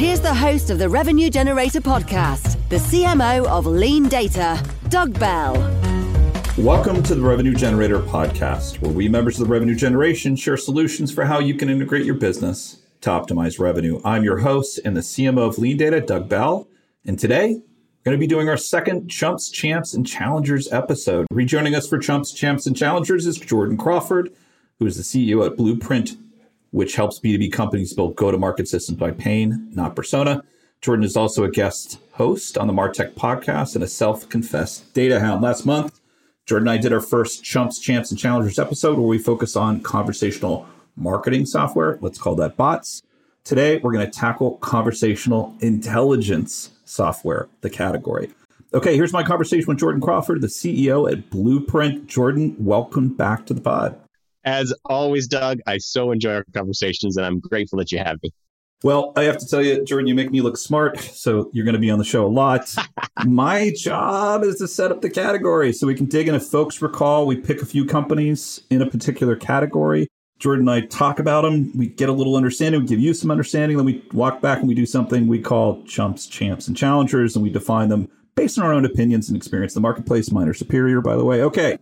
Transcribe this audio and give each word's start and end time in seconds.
Here's 0.00 0.22
the 0.22 0.32
host 0.32 0.70
of 0.70 0.78
the 0.78 0.88
Revenue 0.88 1.28
Generator 1.28 1.82
podcast, 1.82 2.56
the 2.70 2.76
CMO 2.76 3.44
of 3.44 3.66
Lean 3.66 4.08
Data, 4.08 4.58
Doug 4.88 5.18
Bell. 5.20 5.52
Welcome 6.56 7.02
to 7.02 7.14
the 7.14 7.20
Revenue 7.20 7.52
Generator 7.52 7.98
podcast, 7.98 8.80
where 8.80 8.92
we 8.92 9.10
members 9.10 9.38
of 9.38 9.46
the 9.46 9.52
revenue 9.52 9.74
generation 9.74 10.36
share 10.36 10.56
solutions 10.56 11.12
for 11.12 11.26
how 11.26 11.38
you 11.38 11.52
can 11.52 11.68
integrate 11.68 12.06
your 12.06 12.14
business 12.14 12.80
to 13.02 13.10
optimize 13.10 13.58
revenue. 13.58 14.00
I'm 14.02 14.24
your 14.24 14.38
host 14.38 14.80
and 14.86 14.96
the 14.96 15.02
CMO 15.02 15.46
of 15.46 15.58
Lean 15.58 15.76
Data, 15.76 16.00
Doug 16.00 16.30
Bell. 16.30 16.66
And 17.04 17.18
today, 17.18 17.56
we're 17.56 18.04
going 18.04 18.16
to 18.16 18.18
be 18.18 18.26
doing 18.26 18.48
our 18.48 18.56
second 18.56 19.10
Chumps, 19.10 19.50
Champs, 19.50 19.92
and 19.92 20.06
Challengers 20.06 20.72
episode. 20.72 21.26
Rejoining 21.30 21.74
us 21.74 21.86
for 21.86 21.98
Chumps, 21.98 22.32
Champs, 22.32 22.66
and 22.66 22.74
Challengers 22.74 23.26
is 23.26 23.36
Jordan 23.36 23.76
Crawford, 23.76 24.32
who 24.78 24.86
is 24.86 24.96
the 24.96 25.02
CEO 25.02 25.44
at 25.44 25.58
Blueprint 25.58 26.16
which 26.70 26.96
helps 26.96 27.18
B2B 27.18 27.52
companies 27.52 27.92
build 27.92 28.16
go 28.16 28.30
to 28.30 28.38
market 28.38 28.68
systems 28.68 28.98
by 28.98 29.10
pain, 29.10 29.68
not 29.72 29.96
persona. 29.96 30.42
Jordan 30.80 31.04
is 31.04 31.16
also 31.16 31.44
a 31.44 31.50
guest 31.50 31.98
host 32.12 32.56
on 32.56 32.66
the 32.66 32.72
Martech 32.72 33.12
podcast 33.12 33.74
and 33.74 33.84
a 33.84 33.88
self 33.88 34.28
confessed 34.28 34.94
data 34.94 35.20
hound. 35.20 35.42
Last 35.42 35.66
month, 35.66 36.00
Jordan 36.46 36.68
and 36.68 36.78
I 36.78 36.80
did 36.80 36.92
our 36.92 37.00
first 37.00 37.44
Chumps, 37.44 37.78
Champs, 37.78 38.10
and 38.10 38.18
Challengers 38.18 38.58
episode 38.58 38.96
where 38.96 39.06
we 39.06 39.18
focus 39.18 39.56
on 39.56 39.80
conversational 39.80 40.66
marketing 40.96 41.44
software. 41.44 41.98
Let's 42.00 42.18
call 42.18 42.34
that 42.36 42.56
bots. 42.56 43.02
Today, 43.44 43.78
we're 43.78 43.92
going 43.92 44.08
to 44.08 44.18
tackle 44.18 44.56
conversational 44.58 45.54
intelligence 45.60 46.70
software, 46.84 47.48
the 47.60 47.70
category. 47.70 48.30
Okay, 48.72 48.96
here's 48.96 49.12
my 49.12 49.22
conversation 49.22 49.66
with 49.66 49.78
Jordan 49.78 50.00
Crawford, 50.00 50.40
the 50.40 50.46
CEO 50.46 51.10
at 51.10 51.28
Blueprint. 51.28 52.06
Jordan, 52.06 52.56
welcome 52.58 53.08
back 53.08 53.44
to 53.46 53.54
the 53.54 53.60
pod. 53.60 53.99
As 54.44 54.72
always, 54.86 55.26
Doug, 55.26 55.58
I 55.66 55.78
so 55.78 56.12
enjoy 56.12 56.34
our 56.34 56.44
conversations 56.54 57.16
and 57.16 57.26
I'm 57.26 57.40
grateful 57.40 57.78
that 57.78 57.92
you 57.92 57.98
have 57.98 58.18
me. 58.22 58.30
Well, 58.82 59.12
I 59.14 59.24
have 59.24 59.36
to 59.36 59.46
tell 59.46 59.62
you, 59.62 59.84
Jordan, 59.84 60.06
you 60.06 60.14
make 60.14 60.30
me 60.30 60.40
look 60.40 60.56
smart. 60.56 60.98
So 60.98 61.50
you're 61.52 61.66
going 61.66 61.74
to 61.74 61.80
be 61.80 61.90
on 61.90 61.98
the 61.98 62.04
show 62.04 62.26
a 62.26 62.28
lot. 62.28 62.74
My 63.26 63.72
job 63.76 64.42
is 64.42 64.56
to 64.56 64.68
set 64.68 64.90
up 64.90 65.02
the 65.02 65.10
category 65.10 65.72
so 65.74 65.86
we 65.86 65.94
can 65.94 66.06
dig 66.06 66.28
in. 66.28 66.34
If 66.34 66.44
folks 66.44 66.80
recall, 66.80 67.26
we 67.26 67.36
pick 67.36 67.60
a 67.60 67.66
few 67.66 67.84
companies 67.84 68.62
in 68.70 68.80
a 68.80 68.88
particular 68.88 69.36
category. 69.36 70.08
Jordan 70.38 70.66
and 70.66 70.70
I 70.70 70.86
talk 70.86 71.18
about 71.18 71.42
them. 71.42 71.76
We 71.76 71.88
get 71.88 72.08
a 72.08 72.12
little 72.12 72.36
understanding. 72.36 72.80
We 72.80 72.86
give 72.86 73.00
you 73.00 73.12
some 73.12 73.30
understanding. 73.30 73.76
Then 73.76 73.84
we 73.84 74.02
walk 74.14 74.40
back 74.40 74.60
and 74.60 74.68
we 74.68 74.74
do 74.74 74.86
something 74.86 75.26
we 75.26 75.42
call 75.42 75.82
chumps, 75.84 76.26
champs, 76.26 76.66
and 76.66 76.74
challengers. 76.74 77.36
And 77.36 77.42
we 77.42 77.50
define 77.50 77.90
them 77.90 78.08
based 78.34 78.58
on 78.58 78.64
our 78.64 78.72
own 78.72 78.86
opinions 78.86 79.28
and 79.28 79.36
experience. 79.36 79.74
The 79.74 79.80
marketplace, 79.80 80.32
mine 80.32 80.48
are 80.48 80.54
superior, 80.54 81.02
by 81.02 81.16
the 81.16 81.24
way. 81.26 81.42
Okay. 81.42 81.76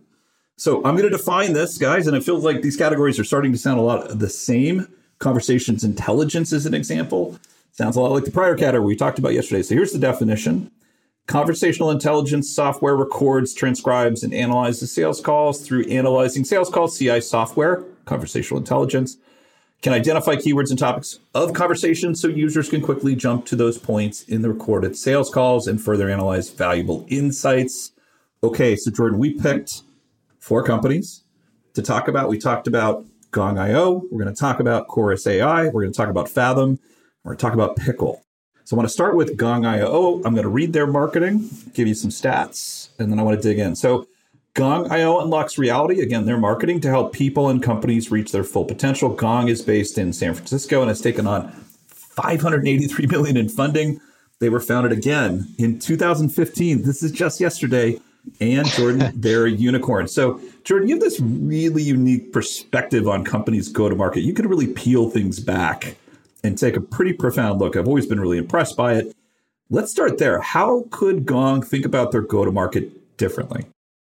So 0.59 0.79
I'm 0.83 0.97
going 0.97 1.09
to 1.09 1.17
define 1.17 1.53
this, 1.53 1.77
guys, 1.77 2.05
and 2.05 2.17
it 2.17 2.23
feels 2.25 2.43
like 2.43 2.61
these 2.61 2.75
categories 2.75 3.17
are 3.17 3.23
starting 3.23 3.53
to 3.53 3.57
sound 3.57 3.79
a 3.79 3.81
lot 3.81 4.19
the 4.19 4.27
same. 4.27 4.89
Conversations 5.19 5.85
intelligence 5.85 6.51
is 6.51 6.65
an 6.65 6.73
example. 6.73 7.39
Sounds 7.71 7.95
a 7.95 8.01
lot 8.01 8.11
like 8.11 8.25
the 8.25 8.31
prior 8.31 8.57
category 8.57 8.87
we 8.87 8.95
talked 8.97 9.19
about 9.19 9.33
yesterday. 9.33 9.61
So 9.61 9.73
here's 9.73 9.93
the 9.93 9.99
definition. 9.99 10.69
Conversational 11.27 11.91
intelligence 11.91 12.53
software 12.53 12.97
records, 12.97 13.53
transcribes, 13.53 14.21
and 14.21 14.33
analyzes 14.33 14.91
sales 14.91 15.21
calls 15.21 15.65
through 15.65 15.85
analyzing 15.85 16.43
sales 16.43 16.69
calls. 16.69 16.99
CI 16.99 17.21
software, 17.21 17.85
conversational 18.03 18.59
intelligence, 18.59 19.15
can 19.81 19.93
identify 19.93 20.35
keywords 20.35 20.71
and 20.71 20.77
topics 20.77 21.19
of 21.33 21.53
conversation 21.53 22.15
so 22.15 22.27
users 22.27 22.67
can 22.67 22.81
quickly 22.81 23.15
jump 23.15 23.45
to 23.45 23.55
those 23.55 23.77
points 23.77 24.23
in 24.23 24.41
the 24.41 24.49
recorded 24.49 24.97
sales 24.97 25.29
calls 25.29 25.67
and 25.67 25.81
further 25.81 26.09
analyze 26.09 26.49
valuable 26.49 27.05
insights. 27.07 27.93
Okay, 28.43 28.75
so 28.75 28.91
Jordan, 28.91 29.19
we 29.19 29.35
picked 29.35 29.83
four 30.49 30.63
companies 30.63 31.23
to 31.75 31.83
talk 31.83 32.07
about. 32.07 32.27
We 32.27 32.39
talked 32.39 32.65
about 32.65 33.05
Gong.io. 33.29 34.01
We're 34.11 34.23
going 34.23 34.33
to 34.33 34.39
talk 34.39 34.59
about 34.59 34.87
Chorus 34.87 35.27
AI. 35.27 35.65
We're 35.65 35.83
going 35.83 35.93
to 35.93 35.97
talk 35.97 36.09
about 36.09 36.27
Fathom. 36.27 36.79
We're 37.23 37.33
going 37.33 37.37
to 37.37 37.41
talk 37.41 37.53
about 37.53 37.77
Pickle. 37.77 38.23
So 38.63 38.75
I 38.75 38.77
want 38.77 38.89
to 38.89 38.93
start 38.93 39.15
with 39.15 39.37
Gong.io. 39.37 40.15
I'm 40.25 40.33
going 40.33 40.41
to 40.41 40.49
read 40.49 40.73
their 40.73 40.87
marketing, 40.87 41.47
give 41.75 41.87
you 41.87 41.93
some 41.93 42.09
stats, 42.09 42.89
and 42.97 43.11
then 43.11 43.19
I 43.19 43.23
want 43.23 43.39
to 43.39 43.47
dig 43.47 43.59
in. 43.59 43.75
So 43.75 44.07
Gong.io 44.55 45.19
unlocks 45.19 45.59
reality. 45.59 46.01
Again, 46.01 46.25
their 46.25 46.39
marketing 46.39 46.81
to 46.81 46.89
help 46.89 47.13
people 47.13 47.47
and 47.49 47.61
companies 47.61 48.09
reach 48.09 48.31
their 48.31 48.43
full 48.43 48.65
potential. 48.65 49.09
Gong 49.09 49.49
is 49.49 49.61
based 49.61 49.99
in 49.99 50.11
San 50.13 50.33
Francisco 50.33 50.81
and 50.81 50.89
has 50.89 50.99
taken 50.99 51.27
on 51.27 51.51
583 51.89 53.05
million 53.05 53.37
in 53.37 53.49
funding. 53.49 54.01
They 54.39 54.49
were 54.49 54.59
founded 54.59 54.93
again 54.93 55.53
in 55.59 55.77
2015. 55.77 56.81
This 56.81 57.03
is 57.03 57.11
just 57.11 57.39
yesterday 57.39 57.99
and 58.39 58.67
Jordan, 58.67 59.11
they're 59.15 59.45
a 59.45 59.51
unicorn. 59.51 60.07
So, 60.07 60.39
Jordan, 60.63 60.87
you 60.87 60.95
have 60.95 61.03
this 61.03 61.19
really 61.19 61.83
unique 61.83 62.31
perspective 62.31 63.07
on 63.07 63.23
companies 63.23 63.69
go 63.69 63.89
to 63.89 63.95
market. 63.95 64.21
You 64.21 64.33
can 64.33 64.47
really 64.47 64.67
peel 64.67 65.09
things 65.09 65.39
back 65.39 65.95
and 66.43 66.57
take 66.57 66.75
a 66.75 66.81
pretty 66.81 67.13
profound 67.13 67.59
look. 67.59 67.75
I've 67.75 67.87
always 67.87 68.05
been 68.05 68.19
really 68.19 68.37
impressed 68.37 68.77
by 68.77 68.95
it. 68.95 69.15
Let's 69.69 69.91
start 69.91 70.17
there. 70.17 70.41
How 70.41 70.85
could 70.89 71.25
Gong 71.25 71.61
think 71.61 71.85
about 71.85 72.11
their 72.11 72.21
go 72.21 72.45
to 72.45 72.51
market 72.51 73.17
differently? 73.17 73.65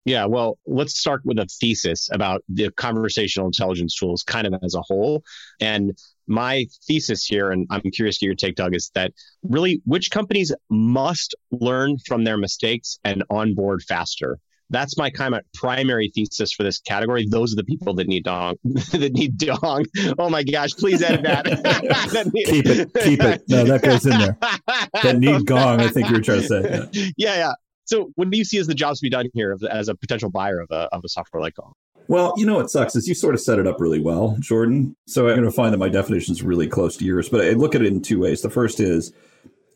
Yeah, 0.08 0.24
well, 0.24 0.58
let's 0.66 0.98
start 0.98 1.24
with 1.26 1.38
a 1.38 1.46
thesis 1.60 2.08
about 2.14 2.42
the 2.48 2.72
conversational 2.72 3.46
intelligence 3.46 3.94
tools 3.94 4.24
kind 4.24 4.48
of 4.48 4.54
as 4.64 4.74
a 4.74 4.82
whole. 4.82 5.22
And 5.60 5.98
my 6.28 6.68
thesis 6.88 7.26
here, 7.26 7.52
and 7.52 7.68
I'm 7.70 7.82
curious 7.92 8.18
to 8.20 8.26
your 8.26 8.36
take, 8.36 8.56
Doug, 8.56 8.74
is 8.74 8.90
that 8.96 9.12
really 9.44 9.82
which 9.84 10.10
companies 10.10 10.56
must 10.70 11.36
learn 11.52 11.98
from 12.08 12.24
their 12.24 12.38
mistakes 12.38 13.00
and 13.04 13.26
onboard 13.30 13.84
faster. 13.84 14.40
That's 14.70 14.98
my 14.98 15.10
kind 15.10 15.36
of 15.36 15.42
primary 15.54 16.10
thesis 16.16 16.54
for 16.54 16.64
this 16.64 16.80
category. 16.80 17.28
Those 17.30 17.52
are 17.52 17.58
the 17.58 17.66
people 17.66 17.94
that 17.96 18.08
need 18.08 18.24
dong, 18.24 18.56
that 18.64 19.12
need 19.12 19.38
dong. 19.38 19.86
Oh 20.18 20.30
my 20.30 20.44
gosh! 20.44 20.72
Please 20.72 21.02
edit 21.02 21.24
that. 21.24 21.46
keep 22.46 22.66
it, 22.66 22.94
keep 23.04 23.22
it. 23.22 23.44
No, 23.50 23.66
that 23.66 23.82
goes 23.82 24.06
in 24.06 24.18
there. 24.18 24.38
That 25.04 25.18
need 25.20 25.46
gong. 25.46 25.82
I 25.82 25.90
think 25.90 26.08
you 26.10 26.16
were 26.16 26.22
trying 26.22 26.42
to 26.42 26.48
say. 26.48 26.90
Yeah, 26.94 27.36
yeah. 27.36 27.38
yeah. 27.38 27.52
So, 27.88 28.12
what 28.16 28.30
do 28.30 28.38
you 28.38 28.44
see 28.44 28.58
as 28.58 28.68
the 28.68 28.76
jobs 28.76 29.00
to 29.00 29.04
be 29.04 29.10
done 29.10 29.30
here 29.34 29.58
as 29.72 29.88
a 29.88 29.96
potential 29.96 30.30
buyer 30.30 30.60
of 30.60 30.70
a, 30.72 30.90
of 30.92 31.04
a 31.06 31.10
software 31.10 31.42
like 31.42 31.56
Gong? 31.56 31.74
Well, 32.10 32.34
you 32.38 32.46
know 32.46 32.56
what 32.56 32.70
sucks 32.70 32.96
is 32.96 33.08
you 33.08 33.16
sort 33.16 33.34
of 33.34 33.42
set 33.42 33.60
it 33.60 33.68
up 33.68 33.80
really 33.80 34.00
well, 34.00 34.38
Jordan. 34.40 34.96
So 35.08 35.28
I'm 35.28 35.36
going 35.36 35.44
to 35.44 35.52
find 35.52 35.74
that 35.74 35.78
my 35.78 35.90
definition 35.90 36.34
is 36.34 36.44
really 36.44 36.68
close 36.68 36.96
to 36.98 37.06
yours, 37.06 37.28
but 37.30 37.42
I 37.42 37.52
look 37.52 37.76
at 37.76 37.82
it 37.82 37.88
in 37.88 38.02
two 38.02 38.20
ways. 38.20 38.42
The 38.42 38.50
first 38.50 38.80
is, 38.80 39.14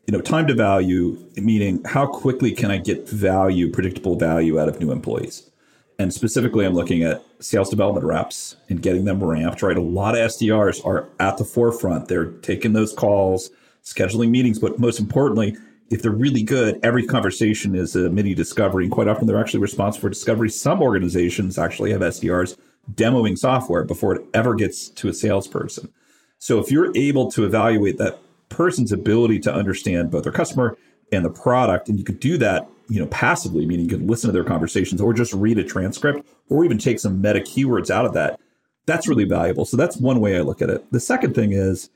you 0.06 0.12
know, 0.12 0.20
time 0.20 0.46
to 0.46 0.54
value, 0.54 1.18
meaning 1.36 1.82
how 1.84 2.06
quickly 2.06 2.52
can 2.52 2.70
I 2.70 2.78
get 2.78 3.08
value, 3.08 3.70
predictable 3.70 4.16
value 4.16 4.58
out 4.58 4.68
of 4.68 4.80
new 4.80 4.92
employees? 4.92 5.50
And 5.98 6.12
specifically, 6.12 6.64
I'm 6.64 6.74
looking 6.74 7.02
at 7.02 7.22
sales 7.40 7.70
development 7.70 8.06
reps 8.06 8.56
and 8.68 8.80
getting 8.82 9.04
them 9.04 9.22
ramped, 9.22 9.62
right? 9.62 9.76
A 9.76 9.82
lot 9.82 10.14
of 10.14 10.30
SDRs 10.30 10.84
are 10.86 11.08
at 11.20 11.36
the 11.36 11.44
forefront. 11.44 12.08
They're 12.08 12.26
taking 12.26 12.72
those 12.72 12.92
calls, 12.94 13.50
scheduling 13.84 14.30
meetings, 14.30 14.58
but 14.58 14.78
most 14.78 15.00
importantly, 15.00 15.56
if 15.92 16.00
they're 16.00 16.10
really 16.10 16.42
good, 16.42 16.80
every 16.82 17.04
conversation 17.04 17.74
is 17.74 17.94
a 17.94 18.08
mini 18.08 18.34
discovery. 18.34 18.84
And 18.84 18.92
quite 18.92 19.08
often 19.08 19.26
they're 19.26 19.38
actually 19.38 19.60
responsible 19.60 20.00
for 20.00 20.08
discovery. 20.08 20.48
Some 20.48 20.80
organizations 20.80 21.58
actually 21.58 21.92
have 21.92 22.00
SDRs 22.00 22.56
demoing 22.94 23.36
software 23.36 23.84
before 23.84 24.14
it 24.16 24.26
ever 24.32 24.54
gets 24.54 24.88
to 24.88 25.08
a 25.08 25.12
salesperson. 25.12 25.92
So 26.38 26.58
if 26.58 26.70
you're 26.70 26.96
able 26.96 27.30
to 27.32 27.44
evaluate 27.44 27.98
that 27.98 28.18
person's 28.48 28.90
ability 28.90 29.38
to 29.40 29.54
understand 29.54 30.10
both 30.10 30.24
their 30.24 30.32
customer 30.32 30.78
and 31.12 31.24
the 31.24 31.30
product, 31.30 31.90
and 31.90 31.98
you 31.98 32.04
could 32.04 32.20
do 32.20 32.38
that, 32.38 32.68
you 32.88 32.98
know, 32.98 33.06
passively, 33.08 33.66
meaning 33.66 33.84
you 33.84 33.90
could 33.90 34.08
listen 34.08 34.28
to 34.28 34.32
their 34.32 34.44
conversations 34.44 35.00
or 35.00 35.12
just 35.12 35.34
read 35.34 35.58
a 35.58 35.64
transcript 35.64 36.26
or 36.48 36.64
even 36.64 36.78
take 36.78 37.00
some 37.00 37.20
meta 37.20 37.40
keywords 37.40 37.90
out 37.90 38.06
of 38.06 38.14
that, 38.14 38.40
that's 38.86 39.06
really 39.06 39.24
valuable. 39.24 39.66
So 39.66 39.76
that's 39.76 39.98
one 39.98 40.20
way 40.20 40.38
I 40.38 40.40
look 40.40 40.62
at 40.62 40.70
it. 40.70 40.90
The 40.90 41.00
second 41.00 41.34
thing 41.34 41.52
is 41.52 41.90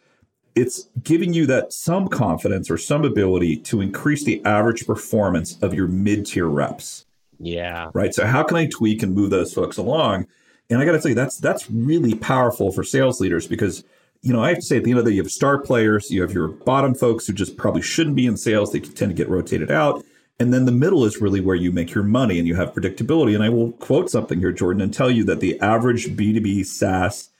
it's 0.56 0.88
giving 1.02 1.34
you 1.34 1.46
that 1.46 1.72
some 1.72 2.08
confidence 2.08 2.70
or 2.70 2.78
some 2.78 3.04
ability 3.04 3.58
to 3.58 3.80
increase 3.80 4.24
the 4.24 4.44
average 4.44 4.86
performance 4.86 5.58
of 5.62 5.74
your 5.74 5.86
mid-tier 5.86 6.46
reps. 6.46 7.04
Yeah. 7.38 7.90
Right. 7.92 8.14
So 8.14 8.26
how 8.26 8.42
can 8.42 8.56
I 8.56 8.66
tweak 8.66 9.02
and 9.02 9.14
move 9.14 9.30
those 9.30 9.52
folks 9.52 9.76
along? 9.76 10.26
And 10.70 10.80
I 10.80 10.84
got 10.86 10.92
to 10.92 10.98
tell 10.98 11.10
you, 11.10 11.14
that's 11.14 11.38
that's 11.38 11.70
really 11.70 12.14
powerful 12.14 12.72
for 12.72 12.82
sales 12.82 13.20
leaders 13.20 13.46
because 13.46 13.84
you 14.22 14.32
know, 14.32 14.42
I 14.42 14.48
have 14.48 14.58
to 14.58 14.62
say 14.62 14.78
at 14.78 14.84
the 14.84 14.90
end 14.90 14.98
of 14.98 15.04
the 15.04 15.12
day, 15.12 15.16
you 15.16 15.22
have 15.22 15.30
star 15.30 15.58
players, 15.58 16.10
you 16.10 16.22
have 16.22 16.32
your 16.32 16.48
bottom 16.48 16.94
folks 16.94 17.26
who 17.26 17.32
just 17.32 17.56
probably 17.56 17.82
shouldn't 17.82 18.16
be 18.16 18.26
in 18.26 18.36
sales. 18.36 18.72
They 18.72 18.80
tend 18.80 19.10
to 19.10 19.14
get 19.14 19.28
rotated 19.28 19.70
out. 19.70 20.04
And 20.40 20.52
then 20.52 20.64
the 20.64 20.72
middle 20.72 21.04
is 21.04 21.20
really 21.20 21.40
where 21.40 21.54
you 21.54 21.70
make 21.70 21.94
your 21.94 22.02
money 22.02 22.38
and 22.38 22.48
you 22.48 22.56
have 22.56 22.74
predictability. 22.74 23.34
And 23.34 23.44
I 23.44 23.50
will 23.50 23.72
quote 23.72 24.10
something 24.10 24.38
here, 24.38 24.52
Jordan, 24.52 24.82
and 24.82 24.92
tell 24.92 25.10
you 25.10 25.22
that 25.24 25.40
the 25.40 25.60
average 25.60 26.08
B2B 26.16 26.66
SaaS 26.66 27.30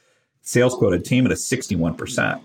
sales 0.43 0.75
quota 0.75 0.99
team 0.99 1.27
at 1.27 1.33
a 1.33 1.35
61%. 1.35 2.41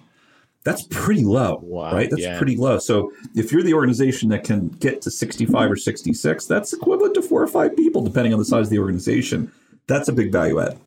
That's 0.63 0.83
pretty 0.83 1.23
low, 1.23 1.59
wow, 1.63 1.93
right? 1.93 2.09
That's 2.09 2.21
yeah. 2.21 2.37
pretty 2.37 2.55
low. 2.55 2.77
So 2.77 3.11
if 3.35 3.51
you're 3.51 3.63
the 3.63 3.73
organization 3.73 4.29
that 4.29 4.43
can 4.43 4.67
get 4.69 5.01
to 5.01 5.11
65 5.11 5.71
or 5.71 5.75
66, 5.75 6.45
that's 6.45 6.71
equivalent 6.71 7.15
to 7.15 7.21
four 7.21 7.41
or 7.41 7.47
five 7.47 7.75
people, 7.75 8.03
depending 8.03 8.31
on 8.31 8.39
the 8.39 8.45
size 8.45 8.67
of 8.67 8.69
the 8.69 8.79
organization. 8.79 9.51
That's 9.87 10.07
a 10.07 10.13
big 10.13 10.31
value 10.31 10.59
add 10.59 10.77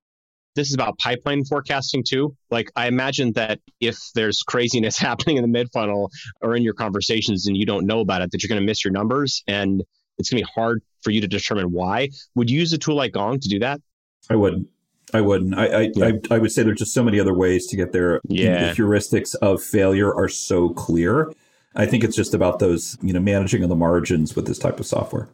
this 0.54 0.68
is 0.68 0.74
about 0.74 0.98
pipeline 0.98 1.44
forecasting 1.44 2.04
too. 2.06 2.36
Like 2.50 2.70
I 2.76 2.86
imagine 2.86 3.32
that 3.32 3.60
if 3.80 3.98
there's 4.14 4.42
craziness 4.42 4.98
happening 5.08 5.36
in 5.36 5.42
the 5.42 5.48
mid 5.48 5.68
funnel 5.72 6.10
or 6.40 6.56
in 6.56 6.62
your 6.62 6.74
conversations 6.74 7.46
and 7.46 7.56
you 7.56 7.66
don't 7.66 7.86
know 7.86 8.00
about 8.00 8.22
it, 8.22 8.30
that 8.30 8.42
you're 8.42 8.48
going 8.48 8.60
to 8.60 8.66
miss 8.66 8.84
your 8.84 8.92
numbers 8.92 9.42
and 9.46 9.82
it's 10.18 10.30
going 10.30 10.42
to 10.42 10.46
be 10.46 10.52
hard 10.54 10.82
for 11.02 11.10
you 11.10 11.20
to 11.20 11.28
determine 11.28 11.72
why. 11.72 12.08
Would 12.34 12.50
you 12.50 12.58
use 12.58 12.72
a 12.72 12.78
tool 12.78 12.94
like 12.94 13.12
Gong 13.12 13.40
to 13.40 13.48
do 13.48 13.58
that? 13.60 13.80
I 14.30 14.36
wouldn't. 14.36 14.68
I 15.12 15.20
wouldn't. 15.20 15.56
I 15.56 15.66
I, 15.66 15.90
yeah. 15.94 16.06
I, 16.30 16.34
I, 16.34 16.38
would 16.38 16.50
say 16.50 16.62
there's 16.62 16.78
just 16.78 16.94
so 16.94 17.04
many 17.04 17.20
other 17.20 17.34
ways 17.34 17.66
to 17.66 17.76
get 17.76 17.92
there. 17.92 18.20
Yeah. 18.28 18.72
The 18.72 18.82
heuristics 18.82 19.34
of 19.36 19.62
failure 19.62 20.14
are 20.14 20.28
so 20.28 20.70
clear. 20.70 21.32
I 21.76 21.86
think 21.86 22.04
it's 22.04 22.16
just 22.16 22.34
about 22.34 22.58
those, 22.58 22.96
you 23.02 23.12
know, 23.12 23.20
managing 23.20 23.62
of 23.62 23.68
the 23.68 23.76
margins 23.76 24.34
with 24.36 24.46
this 24.46 24.58
type 24.58 24.80
of 24.80 24.86
software. 24.86 25.28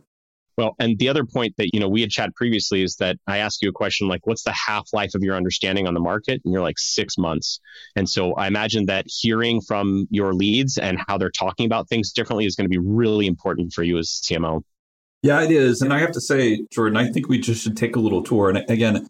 Well, 0.57 0.75
and 0.79 0.99
the 0.99 1.09
other 1.09 1.25
point 1.25 1.55
that, 1.57 1.71
you 1.73 1.81
know, 1.81 1.89
we 1.89 2.03
had 2.03 2.11
chatted 2.11 2.35
previously 2.35 2.83
is 2.83 2.97
that 2.97 3.17
I 3.27 3.39
asked 3.39 3.63
you 3.63 3.71
a 3.71 3.73
question 3.73 4.09
like, 4.09 4.27
what's 4.27 4.43
the 4.43 4.53
half 4.53 4.93
life 4.93 5.15
of 5.15 5.23
your 5.23 5.35
understanding 5.35 5.87
on 5.87 5.95
the 5.95 6.01
market? 6.01 6.43
And 6.45 6.53
you're 6.53 6.63
like 6.63 6.79
six 6.79 7.17
months. 7.17 7.61
And 7.97 8.09
so 8.09 8.35
I 8.35 8.47
imagine 8.47 8.87
that 8.87 9.07
hearing 9.09 9.63
from 9.63 10.07
your 10.11 10.35
leads 10.35 10.77
and 10.77 10.99
how 11.07 11.17
they're 11.17 11.31
talking 11.31 11.65
about 11.65 11.89
things 11.89 12.13
differently 12.13 12.45
is 12.45 12.57
going 12.57 12.67
to 12.67 12.71
be 12.71 12.79
really 12.79 13.27
important 13.27 13.73
for 13.73 13.83
you 13.83 13.97
as 13.97 14.21
a 14.23 14.35
CMO. 14.35 14.63
Yeah, 15.23 15.43
it 15.43 15.51
is. 15.51 15.81
And 15.83 15.93
I 15.93 15.99
have 16.01 16.13
to 16.13 16.21
say, 16.21 16.67
Jordan, 16.71 16.97
I 16.97 17.11
think 17.11 17.29
we 17.29 17.39
just 17.39 17.63
should 17.63 17.77
take 17.77 17.97
a 17.97 18.01
little 18.01 18.23
tour. 18.23 18.51
And 18.51 18.59
again, 18.71 19.07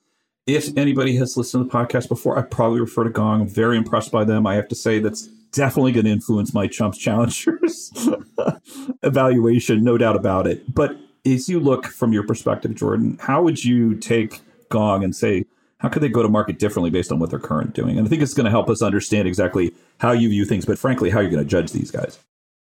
if 0.54 0.76
anybody 0.76 1.16
has 1.16 1.36
listened 1.36 1.64
to 1.64 1.70
the 1.70 1.76
podcast 1.76 2.08
before, 2.08 2.38
I 2.38 2.42
probably 2.42 2.80
refer 2.80 3.04
to 3.04 3.10
Gong. 3.10 3.42
I'm 3.42 3.48
very 3.48 3.76
impressed 3.76 4.12
by 4.12 4.24
them. 4.24 4.46
I 4.46 4.54
have 4.54 4.68
to 4.68 4.74
say 4.74 4.98
that's 4.98 5.26
definitely 5.52 5.92
going 5.92 6.06
to 6.06 6.12
influence 6.12 6.54
my 6.54 6.66
Chumps 6.66 6.98
Challengers 6.98 7.92
evaluation, 9.02 9.82
no 9.82 9.98
doubt 9.98 10.16
about 10.16 10.46
it. 10.46 10.72
But 10.72 10.96
as 11.26 11.48
you 11.48 11.60
look 11.60 11.86
from 11.86 12.12
your 12.12 12.22
perspective, 12.22 12.74
Jordan, 12.74 13.18
how 13.20 13.42
would 13.42 13.64
you 13.64 13.96
take 13.96 14.40
Gong 14.68 15.04
and 15.04 15.14
say, 15.14 15.46
how 15.78 15.88
could 15.88 16.02
they 16.02 16.08
go 16.08 16.22
to 16.22 16.28
market 16.28 16.58
differently 16.58 16.90
based 16.90 17.10
on 17.10 17.18
what 17.18 17.30
they're 17.30 17.38
currently 17.38 17.72
doing? 17.72 17.98
And 17.98 18.06
I 18.06 18.10
think 18.10 18.22
it's 18.22 18.34
going 18.34 18.44
to 18.44 18.50
help 18.50 18.68
us 18.68 18.82
understand 18.82 19.26
exactly 19.26 19.74
how 19.98 20.12
you 20.12 20.28
view 20.28 20.44
things, 20.44 20.66
but 20.66 20.78
frankly, 20.78 21.10
how 21.10 21.20
you're 21.20 21.30
going 21.30 21.42
to 21.42 21.48
judge 21.48 21.72
these 21.72 21.90
guys. 21.90 22.18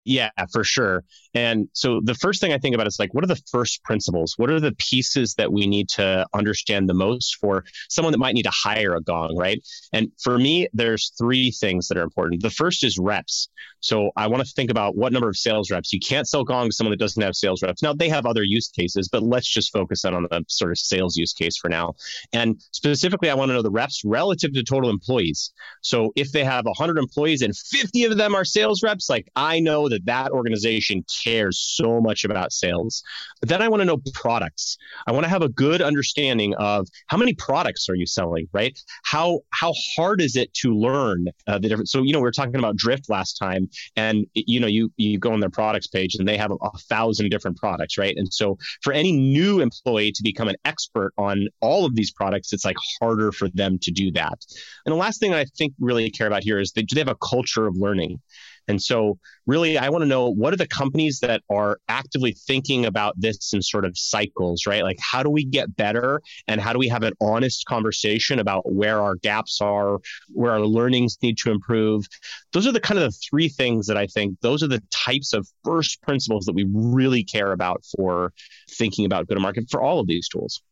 Yeah, 0.08 0.30
for 0.50 0.64
sure. 0.64 1.04
And 1.34 1.68
so 1.74 2.00
the 2.02 2.14
first 2.14 2.40
thing 2.40 2.50
I 2.50 2.56
think 2.56 2.74
about 2.74 2.86
is 2.86 2.98
like, 2.98 3.12
what 3.12 3.24
are 3.24 3.26
the 3.28 3.40
first 3.52 3.84
principles? 3.84 4.32
What 4.38 4.48
are 4.48 4.58
the 4.58 4.72
pieces 4.72 5.34
that 5.34 5.52
we 5.52 5.66
need 5.66 5.90
to 5.90 6.26
understand 6.32 6.88
the 6.88 6.94
most 6.94 7.36
for 7.36 7.66
someone 7.90 8.12
that 8.12 8.18
might 8.18 8.34
need 8.34 8.44
to 8.44 8.50
hire 8.50 8.94
a 8.96 9.02
gong, 9.02 9.36
right? 9.36 9.60
And 9.92 10.10
for 10.18 10.38
me, 10.38 10.66
there's 10.72 11.12
three 11.18 11.50
things 11.50 11.88
that 11.88 11.98
are 11.98 12.02
important. 12.02 12.42
The 12.42 12.48
first 12.48 12.84
is 12.84 12.98
reps. 12.98 13.50
So 13.80 14.10
I 14.16 14.28
want 14.28 14.44
to 14.44 14.52
think 14.54 14.70
about 14.70 14.96
what 14.96 15.12
number 15.12 15.28
of 15.28 15.36
sales 15.36 15.70
reps. 15.70 15.92
You 15.92 16.00
can't 16.00 16.26
sell 16.26 16.42
gong 16.42 16.68
to 16.68 16.72
someone 16.72 16.92
that 16.92 16.98
doesn't 16.98 17.22
have 17.22 17.36
sales 17.36 17.62
reps. 17.62 17.82
Now 17.82 17.92
they 17.92 18.08
have 18.08 18.24
other 18.24 18.42
use 18.42 18.68
cases, 18.68 19.10
but 19.12 19.22
let's 19.22 19.46
just 19.46 19.72
focus 19.72 20.06
on, 20.06 20.14
on 20.14 20.22
the 20.22 20.42
sort 20.48 20.70
of 20.70 20.78
sales 20.78 21.16
use 21.16 21.34
case 21.34 21.58
for 21.58 21.68
now. 21.68 21.94
And 22.32 22.60
specifically, 22.72 23.28
I 23.28 23.34
want 23.34 23.50
to 23.50 23.52
know 23.52 23.62
the 23.62 23.70
reps 23.70 24.02
relative 24.06 24.54
to 24.54 24.64
total 24.64 24.88
employees. 24.88 25.52
So 25.82 26.12
if 26.16 26.32
they 26.32 26.44
have 26.44 26.64
100 26.64 26.96
employees 26.96 27.42
and 27.42 27.54
50 27.54 28.04
of 28.04 28.16
them 28.16 28.34
are 28.34 28.44
sales 28.44 28.82
reps, 28.82 29.10
like 29.10 29.28
I 29.36 29.60
know 29.60 29.88
that 29.90 29.97
that 30.06 30.28
that 30.28 30.32
organization 30.32 31.04
cares 31.24 31.58
so 31.58 32.00
much 32.00 32.24
about 32.24 32.52
sales. 32.52 33.02
But 33.40 33.48
then 33.48 33.62
I 33.62 33.68
want 33.68 33.80
to 33.80 33.84
know 33.84 33.98
products. 34.14 34.76
I 35.06 35.12
want 35.12 35.24
to 35.24 35.30
have 35.30 35.42
a 35.42 35.48
good 35.48 35.80
understanding 35.80 36.54
of 36.56 36.86
how 37.06 37.16
many 37.16 37.34
products 37.34 37.88
are 37.88 37.94
you 37.94 38.06
selling, 38.06 38.48
right? 38.52 38.78
How 39.04 39.40
how 39.50 39.72
hard 39.96 40.20
is 40.20 40.36
it 40.36 40.52
to 40.54 40.74
learn 40.74 41.28
uh, 41.46 41.58
the 41.58 41.68
different? 41.68 41.88
So 41.88 42.02
you 42.02 42.12
know 42.12 42.18
we 42.18 42.24
were 42.24 42.32
talking 42.32 42.56
about 42.56 42.76
Drift 42.76 43.08
last 43.08 43.34
time, 43.34 43.68
and 43.96 44.26
you 44.34 44.60
know 44.60 44.66
you 44.66 44.90
you 44.96 45.18
go 45.18 45.32
on 45.32 45.40
their 45.40 45.50
products 45.50 45.86
page 45.86 46.16
and 46.18 46.26
they 46.26 46.36
have 46.36 46.50
a, 46.50 46.56
a 46.62 46.78
thousand 46.88 47.30
different 47.30 47.56
products, 47.56 47.98
right? 47.98 48.14
And 48.16 48.32
so 48.32 48.58
for 48.82 48.92
any 48.92 49.12
new 49.12 49.60
employee 49.60 50.12
to 50.12 50.22
become 50.22 50.48
an 50.48 50.56
expert 50.64 51.12
on 51.16 51.48
all 51.60 51.84
of 51.84 51.94
these 51.94 52.10
products, 52.10 52.52
it's 52.52 52.64
like 52.64 52.76
harder 53.00 53.32
for 53.32 53.48
them 53.50 53.78
to 53.82 53.90
do 53.90 54.10
that. 54.12 54.38
And 54.84 54.92
the 54.92 54.96
last 54.96 55.20
thing 55.20 55.34
I 55.34 55.44
think 55.56 55.74
really 55.78 56.10
care 56.10 56.26
about 56.26 56.42
here 56.42 56.58
is 56.58 56.72
that 56.72 56.86
do 56.86 56.94
they 56.94 57.00
have 57.00 57.08
a 57.08 57.16
culture 57.16 57.66
of 57.66 57.76
learning? 57.76 58.20
And 58.68 58.80
so, 58.82 59.18
really, 59.46 59.78
I 59.78 59.88
want 59.88 60.02
to 60.02 60.06
know 60.06 60.28
what 60.28 60.52
are 60.52 60.56
the 60.56 60.66
companies 60.66 61.20
that 61.20 61.42
are 61.50 61.80
actively 61.88 62.32
thinking 62.32 62.84
about 62.84 63.14
this 63.18 63.52
in 63.52 63.62
sort 63.62 63.84
of 63.84 63.96
cycles, 63.96 64.66
right? 64.66 64.82
Like, 64.82 64.98
how 65.00 65.22
do 65.22 65.30
we 65.30 65.44
get 65.44 65.74
better? 65.74 66.20
And 66.46 66.60
how 66.60 66.72
do 66.72 66.78
we 66.78 66.88
have 66.88 67.02
an 67.02 67.14
honest 67.20 67.64
conversation 67.66 68.38
about 68.38 68.70
where 68.70 69.00
our 69.00 69.16
gaps 69.16 69.60
are, 69.60 69.98
where 70.28 70.52
our 70.52 70.60
learnings 70.60 71.16
need 71.22 71.38
to 71.38 71.50
improve? 71.50 72.06
Those 72.52 72.66
are 72.66 72.72
the 72.72 72.80
kind 72.80 72.98
of 72.98 73.10
the 73.10 73.18
three 73.30 73.48
things 73.48 73.86
that 73.86 73.96
I 73.96 74.06
think 74.06 74.38
those 74.40 74.62
are 74.62 74.68
the 74.68 74.82
types 74.90 75.32
of 75.32 75.48
first 75.64 76.02
principles 76.02 76.44
that 76.44 76.54
we 76.54 76.66
really 76.70 77.24
care 77.24 77.52
about 77.52 77.84
for 77.96 78.32
thinking 78.70 79.06
about 79.06 79.26
go 79.26 79.34
to 79.34 79.40
market 79.40 79.64
for 79.70 79.82
all 79.82 80.00
of 80.00 80.06
these 80.06 80.28
tools. 80.28 80.62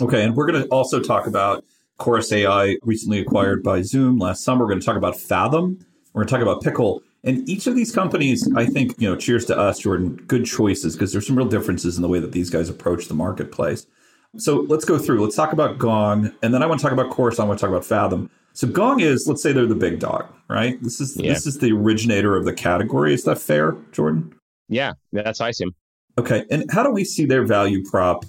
Okay. 0.00 0.24
And 0.24 0.36
we're 0.36 0.46
going 0.46 0.62
to 0.62 0.68
also 0.68 1.00
talk 1.00 1.26
about 1.26 1.64
Chorus 1.98 2.32
AI, 2.32 2.76
recently 2.82 3.18
acquired 3.18 3.62
by 3.62 3.82
Zoom 3.82 4.18
last 4.18 4.44
summer. 4.44 4.64
We're 4.64 4.70
going 4.70 4.80
to 4.80 4.86
talk 4.86 4.96
about 4.96 5.18
Fathom. 5.18 5.84
We're 6.12 6.24
going 6.24 6.28
to 6.28 6.32
talk 6.32 6.42
about 6.42 6.62
Pickle. 6.62 7.02
And 7.28 7.46
each 7.46 7.66
of 7.66 7.74
these 7.74 7.92
companies, 7.92 8.50
I 8.56 8.64
think, 8.64 8.98
you 8.98 9.06
know, 9.06 9.14
cheers 9.14 9.44
to 9.46 9.58
us, 9.58 9.80
Jordan, 9.80 10.16
good 10.28 10.46
choices 10.46 10.94
because 10.94 11.12
there's 11.12 11.26
some 11.26 11.36
real 11.36 11.46
differences 11.46 11.96
in 11.96 12.02
the 12.02 12.08
way 12.08 12.20
that 12.20 12.32
these 12.32 12.48
guys 12.48 12.70
approach 12.70 13.06
the 13.06 13.12
marketplace. 13.12 13.86
So 14.38 14.60
let's 14.60 14.86
go 14.86 14.98
through. 14.98 15.22
Let's 15.22 15.36
talk 15.36 15.52
about 15.52 15.76
Gong, 15.76 16.32
and 16.42 16.54
then 16.54 16.62
I 16.62 16.66
want 16.66 16.80
to 16.80 16.82
talk 16.82 16.92
about 16.94 17.10
Chorus. 17.10 17.38
I 17.38 17.44
want 17.44 17.58
to 17.58 17.60
talk 17.60 17.70
about 17.70 17.84
Fathom. 17.84 18.30
So 18.54 18.66
Gong 18.66 19.00
is, 19.00 19.26
let's 19.28 19.42
say 19.42 19.52
they're 19.52 19.66
the 19.66 19.74
big 19.74 19.98
dog, 19.98 20.26
right? 20.48 20.82
This 20.82 21.02
is 21.02 21.18
yeah. 21.18 21.34
this 21.34 21.46
is 21.46 21.58
the 21.58 21.70
originator 21.70 22.34
of 22.34 22.46
the 22.46 22.54
category. 22.54 23.12
Is 23.12 23.24
that 23.24 23.38
fair, 23.38 23.76
Jordan? 23.92 24.34
Yeah, 24.70 24.94
that's 25.12 25.38
how 25.38 25.46
I 25.46 25.50
see 25.50 25.64
them. 25.64 25.74
Okay, 26.16 26.46
and 26.50 26.64
how 26.70 26.82
do 26.82 26.90
we 26.90 27.04
see 27.04 27.26
their 27.26 27.44
value 27.44 27.84
prop 27.84 28.24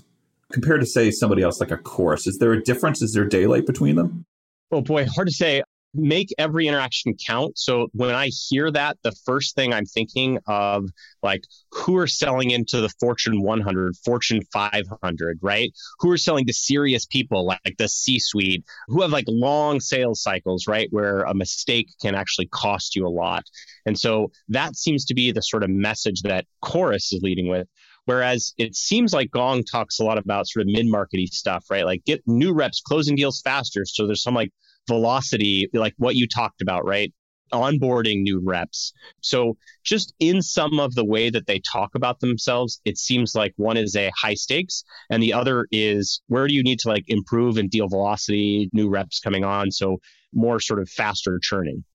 compared 0.51 0.81
to 0.81 0.85
say 0.85 1.09
somebody 1.09 1.41
else 1.41 1.61
like 1.61 1.71
a 1.71 1.77
Chorus? 1.77 2.27
Is 2.27 2.37
there 2.39 2.51
a 2.51 2.61
difference? 2.61 3.01
Is 3.01 3.13
there 3.13 3.25
daylight 3.25 3.65
between 3.65 3.95
them? 3.95 4.25
Oh 4.71 4.81
boy, 4.81 5.05
hard 5.05 5.29
to 5.29 5.33
say 5.33 5.63
make 5.93 6.29
every 6.37 6.67
interaction 6.67 7.15
count. 7.25 7.57
So 7.57 7.87
when 7.93 8.13
I 8.13 8.27
hear 8.27 8.69
that, 8.71 8.97
the 9.03 9.11
first 9.25 9.55
thing 9.55 9.73
I'm 9.73 9.85
thinking 9.85 10.39
of 10.47 10.89
like 11.23 11.43
who 11.71 11.97
are 11.97 12.07
selling 12.07 12.51
into 12.51 12.79
the 12.79 12.89
Fortune 12.99 13.41
100, 13.41 13.95
Fortune 14.05 14.41
500, 14.53 15.39
right? 15.41 15.71
Who 15.99 16.11
are 16.11 16.17
selling 16.17 16.45
to 16.45 16.53
serious 16.53 17.05
people 17.05 17.45
like 17.45 17.77
the 17.77 17.87
C-suite, 17.87 18.63
who 18.87 19.01
have 19.01 19.11
like 19.11 19.25
long 19.27 19.79
sales 19.79 20.21
cycles, 20.21 20.67
right, 20.67 20.87
where 20.91 21.21
a 21.21 21.33
mistake 21.33 21.89
can 22.01 22.13
actually 22.13 22.47
cost 22.47 22.95
you 22.95 23.07
a 23.07 23.09
lot. 23.09 23.43
And 23.85 23.97
so 23.97 24.31
that 24.49 24.75
seems 24.75 25.05
to 25.05 25.15
be 25.15 25.31
the 25.31 25.41
sort 25.41 25.63
of 25.63 25.69
message 25.69 26.21
that 26.21 26.45
Chorus 26.61 27.11
is 27.11 27.21
leading 27.23 27.47
with. 27.49 27.67
Whereas 28.05 28.53
it 28.57 28.75
seems 28.75 29.13
like 29.13 29.29
Gong 29.29 29.63
talks 29.63 29.99
a 29.99 30.03
lot 30.03 30.17
about 30.17 30.47
sort 30.47 30.65
of 30.65 30.73
mid-markety 30.73 31.27
stuff, 31.27 31.65
right? 31.69 31.85
Like 31.85 32.03
get 32.05 32.23
new 32.25 32.53
reps 32.53 32.81
closing 32.81 33.15
deals 33.15 33.41
faster. 33.41 33.85
So 33.85 34.07
there's 34.07 34.23
some 34.23 34.33
like 34.33 34.51
velocity, 34.89 35.69
like 35.73 35.93
what 35.97 36.15
you 36.15 36.27
talked 36.27 36.61
about, 36.61 36.85
right? 36.85 37.13
Onboarding 37.53 38.21
new 38.21 38.41
reps. 38.43 38.91
So, 39.21 39.57
just 39.83 40.13
in 40.19 40.41
some 40.41 40.79
of 40.79 40.93
the 40.93 41.05
way 41.05 41.29
that 41.29 41.47
they 41.47 41.59
talk 41.59 41.95
about 41.95 42.19
themselves, 42.19 42.81
it 42.83 42.97
seems 42.97 43.33
like 43.33 43.53
one 43.55 43.77
is 43.77 43.95
a 43.95 44.11
high 44.21 44.35
stakes 44.35 44.83
and 45.09 45.23
the 45.23 45.33
other 45.33 45.65
is 45.71 46.21
where 46.27 46.47
do 46.47 46.53
you 46.53 46.61
need 46.61 46.79
to 46.79 46.89
like 46.89 47.05
improve 47.07 47.57
and 47.57 47.71
deal 47.71 47.87
velocity, 47.87 48.69
new 48.73 48.89
reps 48.89 49.19
coming 49.19 49.45
on. 49.45 49.71
So, 49.71 49.99
more 50.33 50.59
sort 50.59 50.81
of 50.81 50.89
faster 50.89 51.39
churning. 51.41 51.85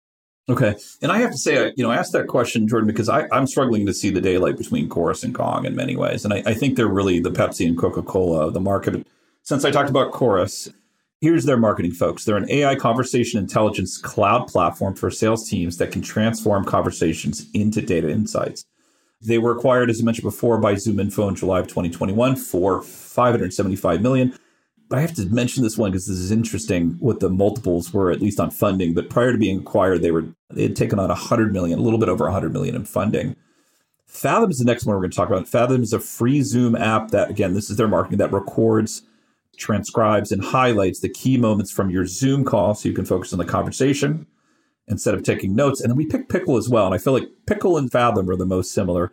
Okay. 0.49 0.77
And 1.01 1.11
I 1.11 1.19
have 1.19 1.31
to 1.31 1.39
say, 1.39 1.73
you 1.77 1.85
know, 1.85 1.91
I 1.91 1.97
asked 1.97 2.13
that 2.13 2.27
question, 2.27 2.69
Jordan, 2.69 2.87
because 2.87 3.09
I, 3.09 3.27
am 3.33 3.47
struggling 3.47 3.87
to 3.87 3.95
see 3.95 4.11
the 4.11 4.21
daylight 4.21 4.59
between 4.59 4.89
Chorus 4.89 5.23
and 5.23 5.35
Gong 5.35 5.65
in 5.65 5.75
many 5.75 5.97
ways. 5.97 6.25
And 6.25 6.35
I, 6.35 6.43
I 6.45 6.55
think 6.55 6.77
they're 6.77 6.87
really 6.87 7.19
the 7.19 7.31
Pepsi 7.31 7.67
and 7.67 7.79
Coca 7.79 8.03
Cola, 8.03 8.51
the 8.51 8.61
market. 8.61 9.07
Since 9.43 9.65
I 9.65 9.71
talked 9.71 9.89
about 9.89 10.13
Chorus, 10.13 10.69
Here's 11.21 11.45
their 11.45 11.57
marketing 11.57 11.93
folks. 11.93 12.25
They're 12.25 12.37
an 12.37 12.51
AI 12.51 12.77
conversation 12.77 13.39
intelligence 13.41 13.99
cloud 13.99 14.47
platform 14.47 14.95
for 14.95 15.11
sales 15.11 15.49
teams 15.49 15.79
that 15.79 15.91
can 15.91 16.03
transform 16.03 16.65
conversations 16.65 17.47
into 17.55 17.81
data 17.81 18.11
insights. 18.11 18.67
They 19.23 19.39
were 19.39 19.53
acquired, 19.53 19.89
as 19.89 20.01
I 20.03 20.05
mentioned 20.05 20.25
before, 20.25 20.59
by 20.59 20.75
ZoomInfo 20.75 21.29
in 21.29 21.35
July 21.35 21.61
of 21.61 21.67
2021 21.67 22.37
for 22.37 22.83
575 22.83 24.03
million. 24.03 24.39
But 24.91 24.99
I 24.99 25.01
have 25.01 25.15
to 25.15 25.25
mention 25.27 25.63
this 25.63 25.79
one 25.79 25.93
because 25.93 26.07
this 26.07 26.19
is 26.19 26.31
interesting 26.31 26.97
what 27.01 27.21
the 27.21 27.31
multiples 27.31 27.93
were, 27.93 28.11
at 28.11 28.21
least 28.21 28.39
on 28.39 28.51
funding. 28.51 28.93
But 28.93 29.09
prior 29.09 29.33
to 29.33 29.39
being 29.39 29.61
acquired, 29.61 30.03
they 30.03 30.11
were 30.11 30.27
they 30.51 30.65
had 30.65 30.77
taken 30.77 30.99
on 30.99 31.09
100 31.09 31.53
million, 31.53 31.79
a 31.79 31.83
little 31.83 31.99
bit 31.99 32.11
over 32.11 32.25
100 32.25 32.53
million 32.53 32.75
in 32.75 32.85
funding. 32.85 33.35
Fathom 34.07 34.51
is 34.51 34.59
the 34.59 34.65
next 34.65 34.85
one 34.85 34.95
we're 34.95 35.01
going 35.01 35.11
to 35.11 35.17
talk 35.17 35.29
about. 35.29 35.49
Fathom 35.49 35.83
is 35.83 35.93
a 35.93 35.99
free 35.99 36.43
Zoom 36.43 36.77
app 36.77 37.11
that, 37.11 37.31
again, 37.31 37.55
this 37.55 37.71
is 37.71 37.77
their 37.77 37.89
marketing 37.89 38.19
that 38.19 38.31
records 38.31 39.03
transcribes 39.57 40.33
and 40.33 40.45
highlights 40.45 41.01
the 41.01 41.09
key 41.09 41.37
moments 41.37 41.71
from 41.71 41.91
your 41.91 42.07
Zoom 42.07 42.45
call 42.45 42.75
so 42.75 42.89
you 42.89 42.95
can 42.95 43.05
focus 43.05 43.33
on 43.33 43.39
the 43.39 43.45
conversation. 43.45 44.27
instead 44.87 45.15
of 45.15 45.23
taking 45.23 45.55
notes. 45.55 45.81
And 45.81 45.91
then 45.91 45.97
we 45.97 46.07
pick 46.07 46.29
Pickle 46.29 46.57
as 46.57 46.69
well. 46.69 46.87
And 46.87 46.95
I 46.95 46.99
feel 46.99 47.13
like 47.13 47.29
Pickle 47.47 47.77
and 47.77 47.91
Fathom 47.91 48.29
are 48.29 48.37
the 48.37 48.47
most 48.47 48.73
similar. 48.73 49.13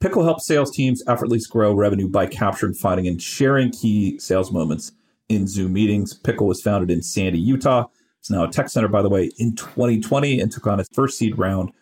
Pickle 0.00 0.24
helps 0.24 0.46
sales 0.46 0.70
teams 0.70 1.02
effortlessly 1.08 1.50
grow 1.50 1.72
revenue 1.74 2.08
by 2.08 2.26
capturing, 2.26 2.74
finding, 2.74 3.06
and 3.06 3.20
sharing 3.20 3.70
key 3.70 4.18
sales 4.18 4.52
moments 4.52 4.92
in 5.28 5.46
Zoom 5.46 5.72
meetings. 5.72 6.12
Pickle 6.12 6.46
was 6.46 6.60
founded 6.60 6.90
in 6.90 7.02
Sandy, 7.02 7.38
Utah. 7.38 7.86
It's 8.20 8.30
now 8.30 8.44
a 8.44 8.50
tech 8.50 8.68
center, 8.68 8.88
by 8.88 9.02
the 9.02 9.08
way, 9.08 9.30
in 9.38 9.56
2020 9.56 10.40
and 10.40 10.52
took 10.52 10.66
on 10.66 10.80
its 10.80 10.88
first 10.92 11.16
seed 11.16 11.38
round 11.38 11.72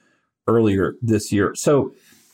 earlier 0.47 0.95
this 1.03 1.33
year. 1.33 1.55
So 1.55 1.93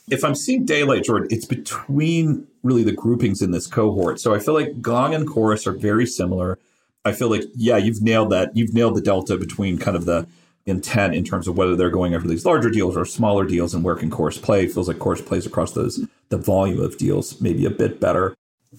if 0.09 0.23
I'm 0.23 0.35
seeing 0.35 0.65
daylight, 0.65 1.03
Jordan, 1.03 1.27
it's 1.31 1.45
between 1.45 2.47
really 2.63 2.83
the 2.83 2.91
groupings 2.91 3.41
in 3.41 3.51
this 3.51 3.67
cohort. 3.67 4.19
So 4.19 4.33
I 4.33 4.39
feel 4.39 4.53
like 4.53 4.81
Gong 4.81 5.13
and 5.13 5.27
Chorus 5.27 5.67
are 5.67 5.71
very 5.71 6.05
similar. 6.05 6.59
I 7.05 7.11
feel 7.11 7.29
like, 7.29 7.43
yeah, 7.55 7.77
you've 7.77 8.01
nailed 8.01 8.31
that. 8.31 8.55
You've 8.55 8.73
nailed 8.73 8.95
the 8.95 9.01
delta 9.01 9.37
between 9.37 9.77
kind 9.77 9.97
of 9.97 10.05
the 10.05 10.27
intent 10.65 11.15
in 11.15 11.23
terms 11.23 11.47
of 11.47 11.57
whether 11.57 11.75
they're 11.75 11.89
going 11.89 12.13
after 12.13 12.27
these 12.27 12.45
larger 12.45 12.69
deals 12.69 12.95
or 12.95 13.05
smaller 13.05 13.45
deals 13.45 13.73
and 13.73 13.83
where 13.83 13.95
can 13.95 14.11
Chorus 14.11 14.37
play. 14.37 14.65
It 14.65 14.71
feels 14.71 14.87
like 14.87 14.99
Chorus 14.99 15.21
plays 15.21 15.45
across 15.45 15.73
those 15.73 16.05
the 16.29 16.37
volume 16.37 16.79
of 16.79 16.97
deals 16.97 17.41
maybe 17.41 17.65
a 17.65 17.69
bit 17.69 17.99
better. 17.99 18.35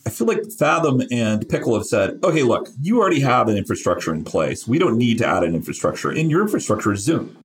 I 0.06 0.10
feel 0.10 0.26
like 0.26 0.50
Fathom 0.58 1.02
and 1.10 1.46
Pickle 1.48 1.74
have 1.74 1.84
said, 1.84 2.18
okay, 2.24 2.42
look, 2.42 2.68
you 2.80 2.98
already 2.98 3.20
have 3.20 3.48
an 3.48 3.58
infrastructure 3.58 4.14
in 4.14 4.24
place. 4.24 4.66
We 4.66 4.78
don't 4.78 4.96
need 4.96 5.18
to 5.18 5.26
add 5.26 5.44
an 5.44 5.54
infrastructure. 5.54 6.10
And 6.10 6.30
your 6.30 6.40
infrastructure 6.40 6.92
is 6.92 7.00
Zoom. 7.00 7.41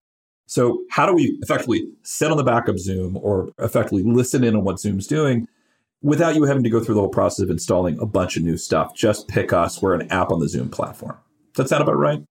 So 0.48 0.84
how 0.90 1.06
do 1.06 1.14
we 1.14 1.38
effectively 1.42 1.88
sit 2.04 2.32
on 2.32 2.38
the 2.38 2.44
back 2.44 2.68
of 2.68 2.80
Zoom 2.80 3.18
or 3.18 3.50
effectively 3.60 4.04
listen 4.04 4.44
in 4.44 4.56
on 4.56 4.64
what 4.64 4.80
Zoom's 4.80 5.06
doing 5.06 5.48
without 6.02 6.36
you 6.36 6.44
having 6.44 6.64
to 6.64 6.70
go 6.70 6.80
through 6.82 6.96
the 6.96 7.02
whole 7.02 7.10
process 7.10 7.44
of 7.44 7.50
installing 7.50 8.00
a 8.00 8.06
bunch 8.06 8.38
of 8.38 8.44
new 8.44 8.58
stuff? 8.58 8.96
Just 8.96 9.28
pick 9.28 9.52
us. 9.52 9.82
We're 9.82 9.94
an 9.94 10.10
app 10.12 10.32
on 10.32 10.40
the 10.40 10.48
Zoom 10.48 10.70
platform. 10.70 11.18
Does 11.54 11.66
that 11.66 11.70
sound 11.70 11.84
about 11.84 11.98
right? 11.98 12.24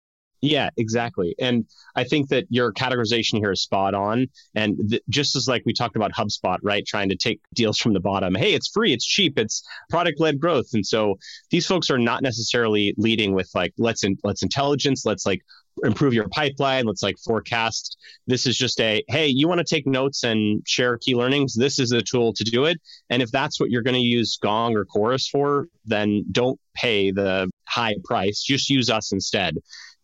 Yeah, 0.42 0.70
exactly. 0.76 1.34
And 1.38 1.64
I 1.94 2.04
think 2.04 2.28
that 2.28 2.44
your 2.50 2.72
categorization 2.72 3.38
here 3.38 3.52
is 3.52 3.62
spot 3.62 3.94
on. 3.94 4.26
And 4.54 4.90
th- 4.90 5.02
just 5.08 5.34
as 5.34 5.48
like 5.48 5.62
we 5.64 5.72
talked 5.72 5.96
about 5.96 6.12
HubSpot, 6.12 6.58
right? 6.62 6.86
Trying 6.86 7.08
to 7.08 7.16
take 7.16 7.40
deals 7.54 7.78
from 7.78 7.94
the 7.94 8.00
bottom. 8.00 8.34
Hey, 8.34 8.52
it's 8.54 8.68
free, 8.68 8.92
it's 8.92 9.06
cheap, 9.06 9.38
it's 9.38 9.66
product 9.88 10.20
led 10.20 10.38
growth. 10.38 10.66
And 10.74 10.86
so 10.86 11.18
these 11.50 11.66
folks 11.66 11.90
are 11.90 11.98
not 11.98 12.22
necessarily 12.22 12.94
leading 12.98 13.32
with 13.32 13.50
like, 13.54 13.72
let's, 13.78 14.04
in, 14.04 14.18
let's 14.24 14.42
intelligence, 14.42 15.06
let's 15.06 15.24
like 15.24 15.42
improve 15.84 16.14
your 16.14 16.28
pipeline, 16.28 16.84
let's 16.84 17.02
like 17.02 17.16
forecast. 17.18 17.96
This 18.26 18.46
is 18.46 18.56
just 18.56 18.80
a, 18.80 19.02
hey, 19.08 19.26
you 19.26 19.48
want 19.48 19.58
to 19.58 19.74
take 19.74 19.86
notes 19.86 20.22
and 20.22 20.62
share 20.66 20.98
key 20.98 21.14
learnings? 21.14 21.54
This 21.54 21.78
is 21.78 21.92
a 21.92 22.02
tool 22.02 22.32
to 22.34 22.44
do 22.44 22.66
it. 22.66 22.80
And 23.10 23.22
if 23.22 23.30
that's 23.30 23.58
what 23.58 23.70
you're 23.70 23.82
going 23.82 23.94
to 23.94 24.00
use 24.00 24.38
Gong 24.42 24.76
or 24.76 24.84
Chorus 24.84 25.28
for, 25.28 25.68
then 25.84 26.24
don't 26.30 26.58
pay 26.74 27.10
the 27.10 27.50
high 27.66 27.96
price. 28.04 28.42
Just 28.42 28.70
use 28.70 28.90
us 28.90 29.12
instead. 29.12 29.56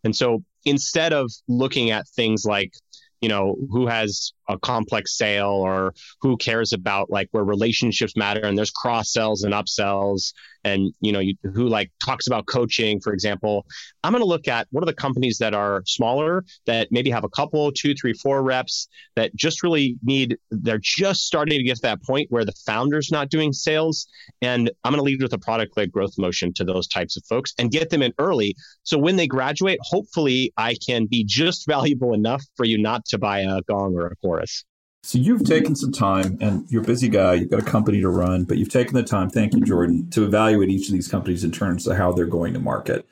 And 0.05 0.15
so 0.15 0.45
instead 0.65 1.13
of 1.13 1.31
looking 1.49 1.91
at 1.91 2.09
things 2.09 2.45
like, 2.45 2.73
you 3.21 3.29
know, 3.29 3.57
who 3.71 3.87
has 3.87 4.33
a 4.49 4.59
complex 4.59 5.17
sale 5.17 5.49
or 5.49 5.95
who 6.21 6.37
cares 6.37 6.73
about 6.73 7.11
like 7.11 7.29
where 7.33 7.45
relationships 7.45 8.17
matter 8.17 8.41
and 8.41 8.57
there's 8.57 8.71
cross 8.71 9.13
sells 9.13 9.43
and 9.43 9.55
upsells 9.55 10.33
and 10.65 10.93
you 11.01 11.13
know 11.13 11.21
you, 11.21 11.35
who 11.55 11.69
like 11.69 11.91
talks 12.05 12.27
about 12.27 12.47
coaching 12.47 13.01
for 13.01 13.13
example. 13.13 13.67
I'm 14.05 14.13
going 14.13 14.23
to 14.23 14.29
look 14.29 14.49
at 14.49 14.67
what 14.71 14.83
are 14.83 14.87
the 14.87 14.95
companies 14.95 15.39
that 15.39 15.55
are 15.55 15.83
smaller 15.87 16.45
that 16.67 16.89
maybe 16.91 17.11
have 17.11 17.25
a 17.25 17.29
couple 17.29 17.71
two 17.73 17.95
three 17.95 18.13
four 18.13 18.43
reps 18.43 18.89
that 19.17 19.35
just 19.35 19.63
really 19.63 19.97
need 20.03 20.37
they're 20.51 20.81
just 20.81 21.27
starting 21.27 21.59
to 21.59 21.65
get 21.65 21.77
to 21.77 21.83
that 21.83 22.03
point 22.03 22.31
where 22.31 22.45
the 22.45 22.55
founder's 22.67 23.11
not 23.11 23.29
doing 23.29 23.53
sales. 23.53 24.07
And 24.41 24.71
i'm 24.85 24.93
going 24.93 24.99
to 24.99 25.05
lead 25.05 25.23
with 25.23 25.33
a 25.33 25.39
product 25.39 25.77
led 25.77 25.93
growth 25.93 26.15
motion 26.19 26.53
to 26.55 26.65
those 26.65 26.87
types 26.89 27.17
of 27.17 27.25
folks 27.29 27.53
and 27.59 27.71
get 27.71 27.91
them 27.91 28.03
in 28.03 28.13
early. 28.19 28.57
So 28.83 28.99
when 28.99 29.17
they 29.17 29.27
graduate 29.27 29.79
hopefully 29.83 30.53
i 30.57 30.77
can 30.87 31.07
be 31.07 31.25
just 31.25 31.67
valuable 31.73 32.15
enough 32.15 32.43
for 32.57 32.65
you 32.65 32.79
not 32.79 33.05
to 33.07 33.19
buy 33.19 33.41
a 33.41 33.63
gong 33.63 33.95
or 33.95 34.07
a 34.07 34.17
chorus 34.33 34.65
so 35.05 35.19
you've 35.19 35.45
taken 35.45 35.75
some 35.75 35.91
time 35.91 36.39
and 36.41 36.71
you're 36.71 36.83
a 36.83 36.87
busy 36.87 37.09
guy, 37.09 37.35
you've 37.35 37.51
got 37.51 37.61
a 37.61 37.65
company 37.65 38.01
to 38.01 38.09
run, 38.09 38.45
but 38.45 38.59
you've 38.59 38.69
taken 38.69 38.95
the 38.95 39.03
time, 39.03 39.29
thank 39.29 39.53
you, 39.53 39.61
Jordan, 39.61 40.09
to 40.11 40.25
evaluate 40.25 40.71
each 40.71 40.87
of 40.87 40.93
these 40.93 41.09
companies 41.09 41.43
in 41.43 41.51
terms 41.51 41.89
of 41.89 41.97
how 41.97 42.13
they're 42.13 42.25
going 42.25 42.53
to 42.55 42.61
market. 42.61 43.05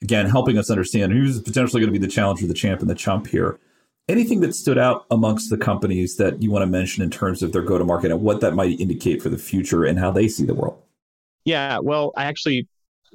Again, 0.00 0.26
helping 0.26 0.56
us 0.56 0.70
understand 0.70 1.12
who's 1.12 1.40
potentially 1.40 1.80
going 1.80 1.92
to 1.92 1.98
be 1.98 2.04
the 2.04 2.10
challenger, 2.10 2.46
the 2.46 2.54
champ, 2.54 2.80
and 2.80 2.88
the 2.88 2.94
chump 2.94 3.26
here. 3.26 3.58
Anything 4.08 4.40
that 4.40 4.54
stood 4.54 4.78
out 4.78 5.04
amongst 5.10 5.50
the 5.50 5.58
companies 5.58 6.16
that 6.16 6.40
you 6.40 6.50
want 6.50 6.62
to 6.62 6.66
mention 6.66 7.02
in 7.02 7.10
terms 7.10 7.42
of 7.42 7.52
their 7.52 7.60
go 7.60 7.76
to 7.76 7.84
market 7.84 8.10
and 8.10 8.22
what 8.22 8.40
that 8.40 8.54
might 8.54 8.80
indicate 8.80 9.20
for 9.20 9.28
the 9.28 9.36
future 9.36 9.84
and 9.84 9.98
how 9.98 10.10
they 10.10 10.28
see 10.28 10.46
the 10.46 10.54
world? 10.54 10.80
Yeah, 11.44 11.78
well, 11.80 12.12
I 12.16 12.24
actually 12.24 12.68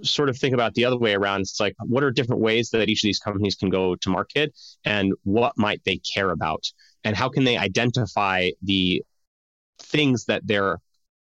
sort 0.04 0.30
of 0.30 0.38
think 0.38 0.54
about 0.54 0.76
the 0.76 0.86
other 0.86 0.98
way 0.98 1.16
around. 1.16 1.42
It's 1.42 1.60
like, 1.60 1.74
what 1.80 2.04
are 2.04 2.12
different 2.12 2.44
ways 2.44 2.70
that 2.72 2.90
each 2.90 3.04
of 3.04 3.08
these 3.08 3.20
companies 3.20 3.56
can 3.56 3.70
go 3.70 3.96
to 3.96 4.10
market 4.10 4.56
and 4.86 5.14
what 5.24 5.58
might 5.58 5.82
they 5.84 5.98
care 5.98 6.30
about? 6.30 6.64
And 7.04 7.16
how 7.16 7.30
can 7.30 7.44
they 7.44 7.58
identify 7.58 8.50
the 8.62 9.04
things 9.80 10.26
that 10.26 10.46
their 10.48 10.78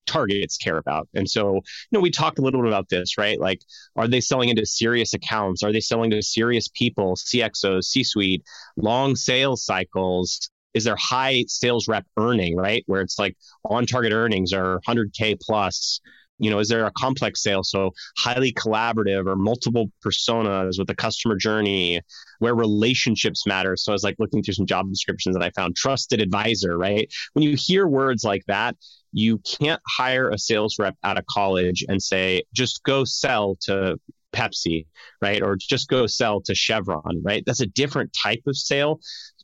targets 0.07 0.57
care 0.57 0.79
about. 0.79 1.09
And 1.15 1.29
so, 1.29 1.55
you 1.55 1.61
know, 1.93 2.01
we 2.01 2.11
talked 2.11 2.39
a 2.39 2.43
little 2.43 2.63
bit 2.63 2.69
about 2.69 2.89
this, 2.89 3.19
right? 3.19 3.39
Like, 3.39 3.61
are 3.97 4.09
they 4.09 4.21
selling 4.21 4.49
into 4.49 4.65
serious 4.65 5.15
accounts? 5.15 5.63
Are 5.63 5.73
they 5.73 5.81
selling 5.81 6.11
to 6.11 6.23
serious 6.23 6.69
people, 6.69 7.17
CXOs, 7.17 7.85
C 7.85 8.05
suite, 8.05 8.45
long 8.77 9.17
sales 9.17 9.65
cycles? 9.65 10.49
Is 10.75 10.85
there 10.85 10.97
high 10.97 11.45
sales 11.49 11.89
rep 11.89 12.07
earning, 12.17 12.57
right? 12.57 12.85
Where 12.87 13.01
it's 13.01 13.19
like 13.19 13.37
on 13.65 13.87
target 13.87 14.13
earnings 14.13 14.53
are 14.53 14.81
100K 14.87 15.39
plus 15.41 16.01
you 16.39 16.51
know 16.51 16.59
is 16.59 16.69
there 16.69 16.87
a 16.87 16.93
complex 16.93 17.43
sale? 17.43 17.63
So 17.63 17.93
highly 18.19 18.53
collaborative 18.53 19.27
or 19.27 19.37
multiple 19.37 19.91
personas 20.05 20.79
with 20.79 20.87
the 20.87 20.95
customer 20.95 21.37
journey 21.37 22.01
where 22.39 22.55
relationships 22.55 23.47
matter. 23.47 23.77
So 23.77 23.93
i 23.93 23.95
was 23.95 24.05
like 24.05 24.17
looking 24.19 24.43
through 24.43 24.55
some 24.55 24.67
job 24.67 24.89
descriptions 24.91 25.35
that 25.37 25.43
i 25.43 25.51
found 25.51 25.77
trusted 25.77 26.21
advisor 26.21 26.77
right? 26.77 27.13
When 27.33 27.43
you 27.43 27.57
hear 27.59 27.87
words 27.87 28.25
like 28.25 28.45
that 28.47 28.77
you 29.13 29.39
can't 29.39 29.81
hire 29.89 30.29
a 30.31 30.39
sales 30.39 30.77
rep 30.79 30.97
out 31.03 31.17
of 31.17 31.25
college 31.27 31.85
and 31.89 32.03
say 32.03 32.43
just 32.53 32.83
go 32.85 33.05
sell 33.05 33.57
to 33.63 33.97
pepsi 34.33 34.87
right? 35.23 35.43
Or 35.43 35.57
just 35.57 35.89
go 35.89 36.07
sell 36.07 36.41
to 36.43 36.55
chevron 36.55 37.23
right? 37.23 37.43
That's 37.47 37.61
a 37.61 37.67
different 37.67 38.13
type 38.13 38.43
of 38.47 38.57
sale. 38.57 39.01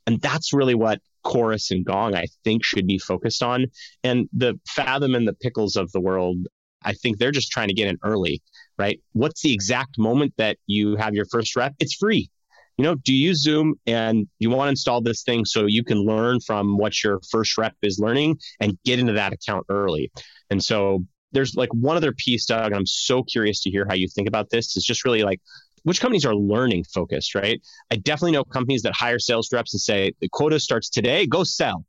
And 0.06 0.20
that's 0.20 0.52
really 0.52 0.74
what 0.74 1.00
chorus 1.24 1.70
and 1.70 1.84
gong 1.84 2.16
i 2.16 2.26
think 2.42 2.64
should 2.64 2.86
be 2.86 2.98
focused 2.98 3.42
on. 3.42 3.66
And 4.02 4.28
the 4.32 4.58
fathom 4.68 5.14
and 5.14 5.26
the 5.26 5.34
pickles 5.34 5.76
of 5.76 5.90
the 5.92 6.00
world 6.00 6.48
I 6.84 6.92
think 6.94 7.18
they're 7.18 7.30
just 7.30 7.50
trying 7.50 7.68
to 7.68 7.74
get 7.74 7.88
in 7.88 7.98
early, 8.02 8.42
right? 8.78 9.00
What's 9.12 9.42
the 9.42 9.52
exact 9.52 9.98
moment 9.98 10.34
that 10.38 10.58
you 10.66 10.96
have 10.96 11.14
your 11.14 11.26
first 11.26 11.56
rep? 11.56 11.74
It's 11.78 11.94
free. 11.94 12.30
You 12.78 12.84
know, 12.84 12.94
do 12.94 13.14
you 13.14 13.34
Zoom 13.34 13.74
and 13.86 14.26
you 14.38 14.50
want 14.50 14.66
to 14.66 14.70
install 14.70 15.02
this 15.02 15.22
thing 15.22 15.44
so 15.44 15.66
you 15.66 15.84
can 15.84 15.98
learn 15.98 16.40
from 16.40 16.78
what 16.78 17.02
your 17.04 17.20
first 17.30 17.58
rep 17.58 17.74
is 17.82 17.98
learning 17.98 18.38
and 18.60 18.78
get 18.84 18.98
into 18.98 19.12
that 19.12 19.32
account 19.32 19.66
early? 19.68 20.10
And 20.50 20.62
so 20.62 21.04
there's 21.32 21.54
like 21.54 21.72
one 21.74 21.96
other 21.96 22.12
piece, 22.12 22.46
Doug, 22.46 22.66
and 22.66 22.74
I'm 22.74 22.86
so 22.86 23.22
curious 23.22 23.62
to 23.62 23.70
hear 23.70 23.86
how 23.88 23.94
you 23.94 24.08
think 24.08 24.26
about 24.26 24.50
this. 24.50 24.76
Is 24.76 24.84
just 24.84 25.04
really 25.04 25.22
like 25.22 25.40
which 25.82 26.00
companies 26.00 26.24
are 26.24 26.34
learning 26.34 26.84
focused, 26.84 27.34
right? 27.34 27.60
I 27.90 27.96
definitely 27.96 28.32
know 28.32 28.44
companies 28.44 28.82
that 28.82 28.94
hire 28.94 29.18
sales 29.18 29.48
reps 29.52 29.74
and 29.74 29.80
say 29.80 30.12
the 30.20 30.28
quota 30.28 30.60
starts 30.60 30.88
today, 30.88 31.26
go 31.26 31.44
sell. 31.44 31.84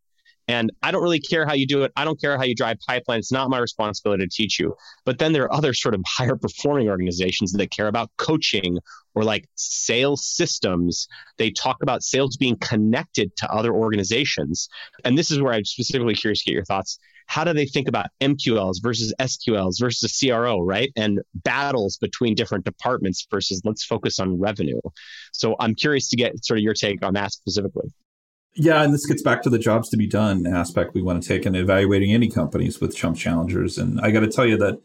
And 0.48 0.72
I 0.82 0.92
don't 0.92 1.04
really 1.04 1.20
care 1.20 1.46
how 1.46 1.54
you 1.54 1.66
do 1.66 1.84
it. 1.84 1.92
I 1.96 2.04
don't 2.04 2.20
care 2.20 2.38
how 2.38 2.44
you 2.44 2.56
drive 2.56 2.78
pipeline. 2.86 3.20
It's 3.20 3.32
not 3.32 3.50
my 3.50 3.60
responsibility 3.60 4.24
to 4.26 4.30
teach 4.30 4.60
you. 4.60 4.76
But 5.06 5.20
then 5.20 5.32
there 5.34 5.44
are 5.44 5.54
other 5.54 5.74
sort 5.74 5.96
of 5.96 6.02
higher 6.08 6.36
performing 6.36 6.90
organizations 6.90 7.54
that 7.54 7.72
care 7.72 7.88
about 7.88 8.10
coaching 8.18 8.80
or 9.16 9.24
like 9.24 9.48
sales 9.56 10.26
systems. 10.26 11.08
They 11.38 11.52
talk 11.52 11.78
about 11.82 12.04
sales 12.04 12.36
being 12.38 12.58
connected 12.58 13.36
to 13.38 13.52
other 13.52 13.74
organizations. 13.74 14.68
And 15.06 15.18
this 15.18 15.32
is 15.32 15.42
where 15.42 15.54
I'm 15.54 15.66
specifically 15.66 16.16
curious 16.16 16.44
to 16.44 16.46
get 16.46 16.56
your 16.56 16.66
thoughts. 16.66 17.00
How 17.28 17.46
do 17.46 17.54
they 17.54 17.66
think 17.66 17.88
about 17.88 18.08
MQLs 18.20 18.82
versus 18.82 19.14
SQLs 19.20 19.80
versus 19.80 20.20
CRO, 20.20 20.62
right? 20.62 20.92
And 20.98 21.22
battles 21.34 21.98
between 21.98 22.36
different 22.36 22.66
departments 22.66 23.26
versus 23.32 23.62
let's 23.64 23.86
focus 23.86 24.20
on 24.20 24.40
revenue. 24.40 24.82
So 25.32 25.56
I'm 25.60 25.74
curious 25.74 26.10
to 26.10 26.18
get 26.18 26.44
sort 26.44 26.60
of 26.60 26.64
your 26.64 26.74
take 26.74 27.04
on 27.04 27.14
that 27.14 27.32
specifically. 27.32 27.90
Yeah, 28.56 28.84
and 28.84 28.94
this 28.94 29.06
gets 29.06 29.22
back 29.22 29.42
to 29.44 29.50
the 29.50 29.58
jobs 29.58 29.90
to 29.90 29.98
be 29.98 30.06
done 30.06 30.46
aspect 30.46 30.94
we 30.94 31.02
want 31.02 31.22
to 31.22 31.28
take 31.28 31.46
in 31.46 31.56
evaluating 31.56 32.14
any 32.14 32.30
companies 32.30 32.80
with 32.80 32.96
chump 32.96 33.18
challengers. 33.18 33.78
And 33.78 34.00
I 34.02 34.12
got 34.12 34.20
to 34.20 34.28
tell 34.28 34.46
you 34.46 34.58
that, 34.58 34.80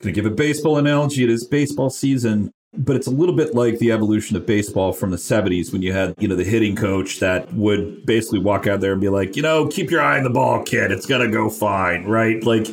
going 0.00 0.12
to 0.14 0.20
give 0.22 0.26
a 0.26 0.34
baseball 0.34 0.78
analogy. 0.78 1.24
It 1.24 1.30
is 1.30 1.44
baseball 1.44 1.90
season, 1.90 2.52
but 2.72 2.94
it's 2.94 3.08
a 3.08 3.10
little 3.10 3.34
bit 3.34 3.54
like 3.54 3.78
the 3.78 3.90
evolution 3.90 4.36
of 4.36 4.46
baseball 4.46 4.92
from 4.92 5.10
the 5.10 5.16
70s 5.16 5.72
when 5.72 5.82
you 5.82 5.92
had, 5.92 6.14
you 6.18 6.28
know, 6.28 6.36
the 6.36 6.44
hitting 6.44 6.76
coach 6.76 7.18
that 7.18 7.52
would 7.52 8.06
basically 8.06 8.38
walk 8.38 8.68
out 8.68 8.80
there 8.80 8.92
and 8.92 9.00
be 9.00 9.08
like, 9.08 9.34
you 9.34 9.42
know, 9.42 9.66
keep 9.66 9.90
your 9.90 10.00
eye 10.00 10.18
on 10.18 10.24
the 10.24 10.30
ball, 10.30 10.62
kid. 10.62 10.92
It's 10.92 11.06
going 11.06 11.26
to 11.26 11.32
go 11.32 11.50
fine, 11.50 12.04
right? 12.04 12.42
Like, 12.44 12.68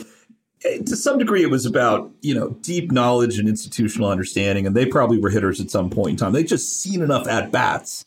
eh, 0.65 0.79
to 0.85 0.95
some 0.95 1.17
degree, 1.17 1.41
it 1.41 1.49
was 1.49 1.65
about 1.65 2.11
you 2.21 2.35
know 2.35 2.49
deep 2.61 2.91
knowledge 2.91 3.39
and 3.39 3.49
institutional 3.49 4.09
understanding, 4.09 4.67
and 4.67 4.75
they 4.75 4.85
probably 4.85 5.17
were 5.17 5.31
hitters 5.31 5.59
at 5.59 5.71
some 5.71 5.89
point 5.89 6.11
in 6.11 6.17
time. 6.17 6.33
They 6.33 6.43
just 6.43 6.81
seen 6.81 7.01
enough 7.01 7.27
at 7.27 7.51
bats 7.51 8.05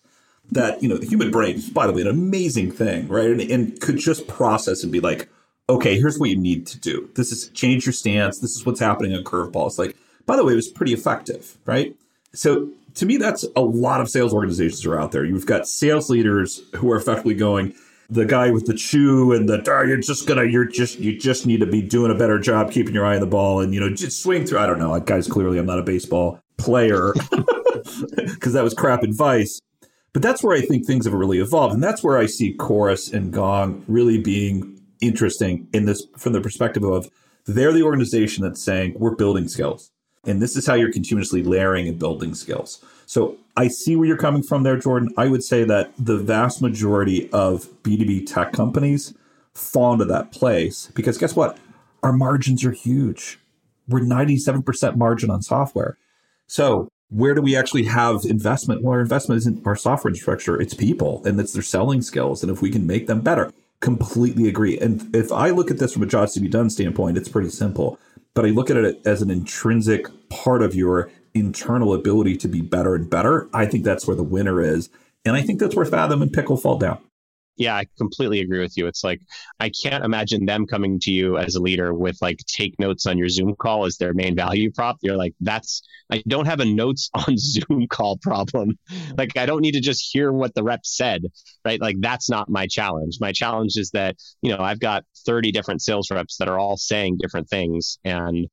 that 0.50 0.82
you 0.82 0.88
know 0.88 0.96
the 0.96 1.06
human 1.06 1.30
brain 1.30 1.56
is 1.56 1.70
by 1.70 1.86
the 1.86 1.92
way 1.92 2.00
an 2.00 2.08
amazing 2.08 2.70
thing 2.70 3.06
right 3.08 3.30
and, 3.30 3.40
and, 3.40 3.80
could 3.80 3.98
just 3.98 4.26
process 4.26 4.82
and 4.82 4.90
be 4.90 5.00
like 5.00 5.28
okay 5.68 5.98
here's 5.98 6.18
what 6.18 6.30
you 6.30 6.36
need 6.36 6.66
to 6.66 6.78
do 6.78 7.08
this 7.16 7.30
is 7.32 7.48
change 7.50 7.84
your 7.84 7.92
stance 7.92 8.38
this 8.38 8.56
is 8.56 8.64
what's 8.64 8.80
happening 8.80 9.14
on 9.14 9.22
curveballs 9.24 9.78
like 9.78 9.96
by 10.26 10.36
the 10.36 10.44
way 10.44 10.52
it 10.52 10.56
was 10.56 10.68
pretty 10.68 10.92
effective 10.92 11.58
right 11.66 11.94
so 12.32 12.70
to 12.98 13.06
me, 13.06 13.16
that's 13.16 13.44
a 13.54 13.60
lot 13.60 14.00
of 14.00 14.10
sales 14.10 14.34
organizations 14.34 14.84
are 14.84 14.98
out 14.98 15.12
there. 15.12 15.24
You've 15.24 15.46
got 15.46 15.68
sales 15.68 16.10
leaders 16.10 16.62
who 16.76 16.90
are 16.90 16.96
effectively 16.96 17.34
going, 17.34 17.74
the 18.10 18.24
guy 18.24 18.50
with 18.50 18.66
the 18.66 18.74
chew 18.74 19.32
and 19.32 19.48
the 19.48 19.62
oh, 19.70 19.82
you're 19.82 19.98
just 19.98 20.26
gonna 20.26 20.44
you're 20.44 20.64
just 20.64 20.98
you 20.98 21.18
just 21.18 21.46
need 21.46 21.60
to 21.60 21.66
be 21.66 21.82
doing 21.82 22.10
a 22.10 22.14
better 22.14 22.38
job 22.38 22.72
keeping 22.72 22.94
your 22.94 23.04
eye 23.04 23.14
on 23.14 23.20
the 23.20 23.26
ball 23.26 23.60
and 23.60 23.74
you 23.74 23.80
know 23.80 23.90
just 23.90 24.22
swing 24.22 24.46
through. 24.46 24.58
I 24.58 24.66
don't 24.66 24.78
know, 24.78 24.98
guys. 25.00 25.28
Clearly, 25.28 25.58
I'm 25.58 25.66
not 25.66 25.78
a 25.78 25.82
baseball 25.82 26.40
player 26.56 27.12
because 28.16 28.54
that 28.54 28.64
was 28.64 28.74
crap 28.74 29.02
advice. 29.02 29.60
But 30.12 30.22
that's 30.22 30.42
where 30.42 30.56
I 30.56 30.62
think 30.62 30.86
things 30.86 31.04
have 31.04 31.14
really 31.14 31.38
evolved, 31.38 31.74
and 31.74 31.82
that's 31.82 32.02
where 32.02 32.18
I 32.18 32.26
see 32.26 32.54
Chorus 32.54 33.12
and 33.12 33.32
Gong 33.32 33.84
really 33.88 34.18
being 34.18 34.80
interesting 35.00 35.68
in 35.72 35.84
this 35.84 36.06
from 36.16 36.32
the 36.32 36.40
perspective 36.40 36.82
of 36.82 37.08
they're 37.46 37.72
the 37.72 37.82
organization 37.82 38.42
that's 38.42 38.62
saying 38.62 38.94
we're 38.96 39.14
building 39.14 39.48
skills, 39.48 39.90
and 40.24 40.42
this 40.42 40.56
is 40.56 40.66
how 40.66 40.74
you're 40.74 40.92
continuously 40.92 41.42
layering 41.42 41.88
and 41.88 41.98
building 41.98 42.34
skills. 42.34 42.84
So 43.06 43.38
I 43.56 43.68
see 43.68 43.96
where 43.96 44.06
you're 44.06 44.18
coming 44.18 44.42
from 44.42 44.62
there, 44.62 44.76
Jordan. 44.76 45.08
I 45.16 45.28
would 45.28 45.42
say 45.42 45.64
that 45.64 45.92
the 45.98 46.18
vast 46.18 46.60
majority 46.60 47.30
of 47.32 47.66
B2B 47.82 48.26
tech 48.32 48.52
companies 48.52 49.14
fall 49.54 49.92
into 49.92 50.04
that 50.06 50.30
place 50.30 50.90
because 50.94 51.18
guess 51.18 51.34
what? 51.34 51.58
Our 52.02 52.12
margins 52.12 52.64
are 52.64 52.72
huge. 52.72 53.38
We're 53.88 54.00
97% 54.00 54.96
margin 54.96 55.30
on 55.30 55.42
software. 55.42 55.96
So 56.46 56.88
where 57.10 57.34
do 57.34 57.42
we 57.42 57.56
actually 57.56 57.84
have 57.84 58.24
investment? 58.24 58.82
Well, 58.82 58.94
our 58.94 59.00
investment 59.00 59.38
isn't 59.38 59.66
our 59.66 59.76
software 59.76 60.10
infrastructure, 60.10 60.60
it's 60.60 60.74
people 60.74 61.22
and 61.24 61.40
it's 61.40 61.52
their 61.52 61.62
selling 61.62 62.02
skills. 62.02 62.42
And 62.42 62.52
if 62.52 62.60
we 62.60 62.70
can 62.70 62.86
make 62.86 63.06
them 63.06 63.20
better, 63.20 63.52
completely 63.80 64.48
agree. 64.48 64.78
And 64.78 65.14
if 65.14 65.32
I 65.32 65.50
look 65.50 65.70
at 65.70 65.78
this 65.78 65.92
from 65.92 66.02
a 66.02 66.06
jobs 66.06 66.34
to 66.34 66.40
be 66.40 66.48
done 66.48 66.70
standpoint, 66.70 67.16
it's 67.16 67.28
pretty 67.28 67.50
simple. 67.50 67.98
But 68.34 68.44
I 68.44 68.50
look 68.50 68.70
at 68.70 68.76
it 68.76 69.00
as 69.06 69.22
an 69.22 69.30
intrinsic 69.30 70.06
part 70.28 70.62
of 70.62 70.74
your 70.74 71.10
internal 71.34 71.94
ability 71.94 72.36
to 72.38 72.48
be 72.48 72.60
better 72.60 72.94
and 72.94 73.08
better. 73.08 73.48
I 73.52 73.66
think 73.66 73.84
that's 73.84 74.06
where 74.06 74.16
the 74.16 74.22
winner 74.22 74.60
is. 74.60 74.90
And 75.24 75.36
I 75.36 75.42
think 75.42 75.60
that's 75.60 75.74
where 75.74 75.84
Fathom 75.84 76.22
and 76.22 76.32
Pickle 76.32 76.56
fall 76.56 76.78
down 76.78 76.98
yeah, 77.58 77.76
I 77.76 77.86
completely 77.98 78.40
agree 78.40 78.60
with 78.60 78.76
you. 78.76 78.86
It's 78.86 79.02
like 79.02 79.20
I 79.58 79.70
can't 79.70 80.04
imagine 80.04 80.46
them 80.46 80.66
coming 80.66 81.00
to 81.00 81.10
you 81.10 81.36
as 81.36 81.56
a 81.56 81.60
leader 81.60 81.92
with 81.92 82.16
like 82.22 82.38
take 82.46 82.78
notes 82.78 83.04
on 83.04 83.18
your 83.18 83.28
Zoom 83.28 83.56
call 83.56 83.84
as 83.84 83.96
their 83.96 84.14
main 84.14 84.36
value 84.36 84.70
prop. 84.70 84.96
You're 85.02 85.16
like, 85.16 85.34
that's 85.40 85.82
I 86.10 86.22
don't 86.28 86.46
have 86.46 86.60
a 86.60 86.64
notes 86.64 87.10
on 87.14 87.36
Zoom 87.36 87.88
call 87.88 88.16
problem. 88.22 88.78
Like 89.16 89.36
I 89.36 89.44
don't 89.44 89.60
need 89.60 89.72
to 89.72 89.80
just 89.80 90.08
hear 90.12 90.32
what 90.32 90.54
the 90.54 90.62
rep 90.62 90.86
said, 90.86 91.22
right? 91.64 91.80
Like 91.80 91.96
that's 91.98 92.30
not 92.30 92.48
my 92.48 92.68
challenge. 92.68 93.18
My 93.20 93.32
challenge 93.32 93.72
is 93.76 93.90
that, 93.90 94.16
you 94.40 94.56
know, 94.56 94.62
I've 94.62 94.80
got 94.80 95.04
30 95.26 95.50
different 95.50 95.82
sales 95.82 96.10
reps 96.12 96.36
that 96.38 96.48
are 96.48 96.58
all 96.58 96.76
saying 96.76 97.18
different 97.20 97.48
things 97.50 97.98
and 98.04 98.46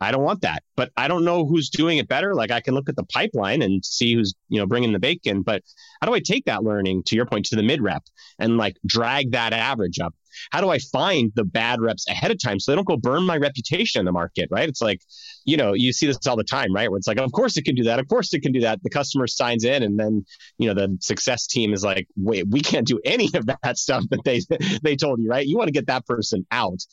I 0.00 0.10
don't 0.10 0.22
want 0.22 0.42
that. 0.42 0.62
But 0.76 0.90
I 0.96 1.08
don't 1.08 1.24
know 1.24 1.46
who's 1.46 1.70
doing 1.70 1.98
it 1.98 2.08
better. 2.08 2.34
Like 2.34 2.50
I 2.50 2.60
can 2.60 2.74
look 2.74 2.88
at 2.88 2.96
the 2.96 3.04
pipeline 3.04 3.62
and 3.62 3.84
see 3.84 4.14
who's, 4.14 4.34
you 4.48 4.58
know, 4.58 4.66
bringing 4.66 4.92
the 4.92 4.98
bacon, 4.98 5.42
but 5.42 5.62
how 6.00 6.08
do 6.08 6.14
I 6.14 6.20
take 6.20 6.44
that 6.46 6.62
learning 6.62 7.04
to 7.06 7.16
your 7.16 7.26
point 7.26 7.46
to 7.46 7.56
the 7.56 7.62
mid 7.62 7.80
rep 7.80 8.02
and 8.38 8.56
like 8.56 8.76
drag 8.86 9.32
that 9.32 9.52
average 9.52 9.98
up? 10.00 10.14
How 10.50 10.60
do 10.60 10.68
I 10.68 10.78
find 10.78 11.32
the 11.34 11.44
bad 11.44 11.80
reps 11.80 12.08
ahead 12.08 12.30
of 12.30 12.42
time 12.42 12.58
so 12.58 12.72
they 12.72 12.76
don't 12.76 12.86
go 12.86 12.96
burn 12.96 13.24
my 13.24 13.36
reputation 13.36 14.00
in 14.00 14.04
the 14.04 14.12
market, 14.12 14.48
right? 14.50 14.68
It's 14.68 14.82
like, 14.82 15.00
you 15.44 15.56
know, 15.56 15.74
you 15.74 15.92
see 15.92 16.06
this 16.06 16.26
all 16.26 16.36
the 16.36 16.44
time, 16.44 16.74
right? 16.74 16.90
Where 16.90 16.98
it's 16.98 17.06
like, 17.06 17.18
of 17.18 17.32
course 17.32 17.56
it 17.56 17.64
can 17.64 17.74
do 17.74 17.84
that. 17.84 17.98
Of 18.00 18.08
course 18.08 18.34
it 18.34 18.40
can 18.40 18.52
do 18.52 18.60
that. 18.60 18.82
The 18.82 18.90
customer 18.90 19.26
signs 19.26 19.64
in 19.64 19.82
and 19.82 19.98
then, 19.98 20.24
you 20.58 20.66
know, 20.66 20.74
the 20.74 20.98
success 21.00 21.46
team 21.46 21.72
is 21.72 21.84
like, 21.84 22.08
wait, 22.16 22.46
we 22.48 22.60
can't 22.60 22.86
do 22.86 23.00
any 23.04 23.30
of 23.34 23.46
that 23.46 23.78
stuff 23.78 24.04
that 24.10 24.24
they 24.24 24.40
they 24.82 24.96
told 24.96 25.20
you, 25.20 25.28
right? 25.28 25.46
You 25.46 25.56
want 25.56 25.68
to 25.68 25.72
get 25.72 25.86
that 25.86 26.06
person 26.06 26.46
out. 26.50 26.84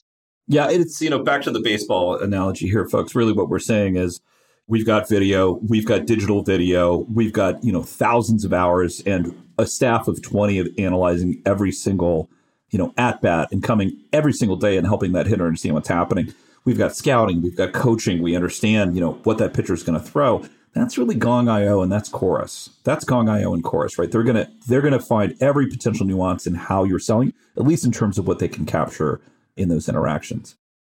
Yeah, 0.51 0.69
it's, 0.69 1.01
you 1.01 1.09
know, 1.09 1.23
back 1.23 1.43
to 1.43 1.51
the 1.51 1.61
baseball 1.61 2.17
analogy 2.17 2.67
here, 2.67 2.85
folks. 2.85 3.15
Really, 3.15 3.31
what 3.31 3.47
we're 3.47 3.57
saying 3.57 3.95
is 3.95 4.19
we've 4.67 4.85
got 4.85 5.07
video, 5.07 5.53
we've 5.65 5.85
got 5.85 6.05
digital 6.05 6.43
video, 6.43 7.05
we've 7.09 7.31
got, 7.31 7.63
you 7.63 7.71
know, 7.71 7.83
thousands 7.83 8.43
of 8.43 8.51
hours 8.51 8.99
and 9.05 9.33
a 9.57 9.65
staff 9.65 10.09
of 10.09 10.21
20 10.21 10.59
of 10.59 10.67
analyzing 10.77 11.41
every 11.45 11.71
single, 11.71 12.29
you 12.69 12.77
know, 12.77 12.93
at 12.97 13.21
bat 13.21 13.47
and 13.53 13.63
coming 13.63 13.97
every 14.11 14.33
single 14.33 14.57
day 14.57 14.75
and 14.75 14.85
helping 14.85 15.13
that 15.13 15.25
hitter 15.25 15.45
understand 15.45 15.73
what's 15.73 15.87
happening. 15.87 16.33
We've 16.65 16.77
got 16.77 16.97
scouting, 16.97 17.41
we've 17.41 17.55
got 17.55 17.71
coaching, 17.71 18.21
we 18.21 18.35
understand, 18.35 18.93
you 18.93 18.99
know, 18.99 19.13
what 19.23 19.37
that 19.37 19.53
pitcher 19.53 19.73
is 19.73 19.83
going 19.83 19.97
to 19.97 20.05
throw. 20.05 20.43
That's 20.73 20.97
really 20.97 21.15
Gong 21.15 21.47
IO 21.47 21.81
and 21.81 21.89
that's 21.89 22.09
Chorus. 22.09 22.71
That's 22.83 23.05
Gong 23.05 23.29
IO 23.29 23.53
and 23.53 23.63
Chorus, 23.63 23.97
right? 23.97 24.11
They're 24.11 24.23
gonna 24.23 24.49
they're 24.67 24.81
gonna 24.81 24.99
find 24.99 25.33
every 25.41 25.67
potential 25.67 26.05
nuance 26.05 26.45
in 26.45 26.55
how 26.55 26.83
you're 26.83 26.99
selling, 26.99 27.33
at 27.55 27.63
least 27.63 27.85
in 27.85 27.93
terms 27.93 28.17
of 28.17 28.27
what 28.27 28.39
they 28.39 28.47
can 28.49 28.65
capture 28.65 29.21
in 29.57 29.69
those 29.69 29.89
interactions. 29.89 30.55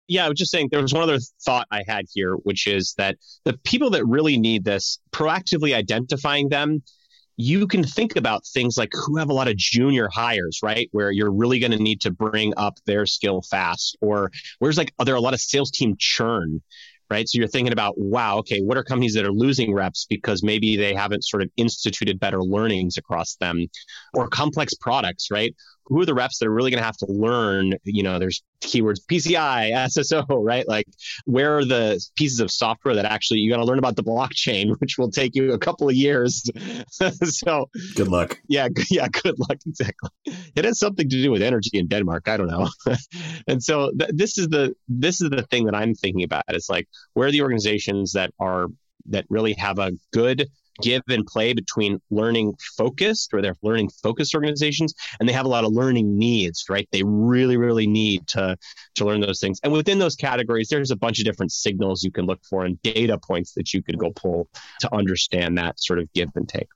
Yeah, 0.07 0.25
I 0.25 0.29
was 0.29 0.37
just 0.37 0.51
saying 0.51 0.69
there 0.71 0.81
was 0.81 0.93
one 0.93 1.03
other 1.03 1.19
thought 1.45 1.67
I 1.71 1.83
had 1.87 2.05
here, 2.11 2.33
which 2.33 2.67
is 2.67 2.95
that 2.97 3.15
the 3.45 3.57
people 3.63 3.91
that 3.91 4.05
really 4.05 4.37
need 4.37 4.65
this, 4.65 4.99
proactively 5.11 5.73
identifying 5.73 6.49
them, 6.49 6.83
you 7.37 7.65
can 7.65 7.83
think 7.83 8.15
about 8.15 8.45
things 8.45 8.77
like 8.77 8.91
who 8.93 9.17
have 9.17 9.29
a 9.29 9.33
lot 9.33 9.47
of 9.47 9.55
junior 9.55 10.09
hires, 10.11 10.59
right? 10.61 10.89
Where 10.91 11.11
you're 11.11 11.31
really 11.31 11.59
going 11.59 11.71
to 11.71 11.81
need 11.81 12.01
to 12.01 12.11
bring 12.11 12.53
up 12.57 12.77
their 12.85 13.05
skill 13.05 13.41
fast, 13.41 13.97
or 14.01 14.31
where's 14.59 14.77
like, 14.77 14.93
are 14.99 15.05
there 15.05 15.15
a 15.15 15.21
lot 15.21 15.33
of 15.33 15.39
sales 15.39 15.71
team 15.71 15.95
churn? 15.97 16.61
Right. 17.09 17.27
So 17.27 17.39
you're 17.39 17.49
thinking 17.49 17.73
about, 17.73 17.95
wow, 17.97 18.37
okay, 18.37 18.61
what 18.61 18.77
are 18.77 18.85
companies 18.85 19.15
that 19.15 19.25
are 19.25 19.33
losing 19.33 19.73
reps 19.73 20.05
because 20.09 20.43
maybe 20.43 20.77
they 20.77 20.93
haven't 20.93 21.25
sort 21.25 21.43
of 21.43 21.49
instituted 21.57 22.21
better 22.21 22.41
learnings 22.41 22.97
across 22.97 23.35
them 23.35 23.67
or 24.13 24.29
complex 24.29 24.73
products, 24.75 25.29
right? 25.29 25.53
Who 25.85 26.01
are 26.01 26.05
the 26.05 26.13
reps 26.13 26.39
that 26.39 26.47
are 26.47 26.53
really 26.53 26.71
going 26.71 26.79
to 26.79 26.85
have 26.85 26.97
to 26.97 27.05
learn 27.09 27.73
you 27.83 28.03
know 28.03 28.19
there's 28.19 28.43
keywords 28.61 28.99
pci 29.09 29.71
sso 29.71 30.25
right? 30.43 30.67
Like 30.67 30.87
where 31.25 31.57
are 31.57 31.65
the 31.65 32.03
pieces 32.15 32.39
of 32.39 32.51
software 32.51 32.95
that 32.95 33.05
actually 33.05 33.39
you 33.39 33.49
got 33.51 33.57
to 33.57 33.65
learn 33.65 33.79
about 33.79 33.95
the 33.95 34.03
blockchain 34.03 34.75
which 34.79 34.97
will 34.97 35.11
take 35.11 35.35
you 35.35 35.53
a 35.53 35.57
couple 35.59 35.89
of 35.89 35.95
years. 35.95 36.49
So 37.23 37.69
good 37.95 38.07
luck. 38.07 38.39
yeah 38.47 38.67
yeah 38.89 39.07
good 39.07 39.39
luck 39.39 39.57
exactly. 39.65 40.09
It 40.55 40.65
has 40.65 40.79
something 40.79 41.09
to 41.09 41.21
do 41.21 41.31
with 41.31 41.41
energy 41.41 41.71
in 41.73 41.87
denmark 41.87 42.27
i 42.27 42.37
don't 42.37 42.47
know. 42.47 42.69
And 43.47 43.63
so 43.63 43.91
th- 43.97 44.11
this 44.13 44.37
is 44.37 44.47
the 44.49 44.75
this 44.87 45.21
is 45.21 45.29
the 45.29 45.43
thing 45.43 45.65
that 45.65 45.75
i'm 45.75 45.93
thinking 45.95 46.23
about. 46.23 46.43
It's 46.49 46.69
like 46.69 46.87
where 47.13 47.27
are 47.27 47.31
the 47.31 47.41
organizations 47.41 48.13
that 48.13 48.31
are 48.39 48.67
that 49.07 49.25
really 49.29 49.53
have 49.53 49.79
a 49.79 49.91
good 50.13 50.49
give 50.81 51.01
and 51.09 51.25
play 51.25 51.53
between 51.53 52.01
learning 52.09 52.53
focused 52.77 53.33
or 53.33 53.41
they're 53.41 53.55
learning 53.61 53.89
focused 54.01 54.33
organizations 54.35 54.93
and 55.19 55.27
they 55.27 55.33
have 55.33 55.45
a 55.45 55.49
lot 55.49 55.63
of 55.63 55.71
learning 55.71 56.17
needs 56.17 56.65
right 56.69 56.87
they 56.91 57.03
really 57.03 57.57
really 57.57 57.87
need 57.87 58.25
to 58.27 58.57
to 58.95 59.05
learn 59.05 59.21
those 59.21 59.39
things 59.39 59.59
and 59.63 59.73
within 59.73 59.99
those 59.99 60.15
categories 60.15 60.69
there's 60.69 60.91
a 60.91 60.95
bunch 60.95 61.19
of 61.19 61.25
different 61.25 61.51
signals 61.51 62.03
you 62.03 62.11
can 62.11 62.25
look 62.25 62.39
for 62.49 62.65
and 62.65 62.81
data 62.81 63.17
points 63.17 63.53
that 63.53 63.73
you 63.73 63.81
could 63.81 63.97
go 63.97 64.11
pull 64.11 64.47
to 64.79 64.93
understand 64.93 65.57
that 65.57 65.79
sort 65.79 65.99
of 65.99 66.11
give 66.13 66.29
and 66.35 66.47
take 66.47 66.67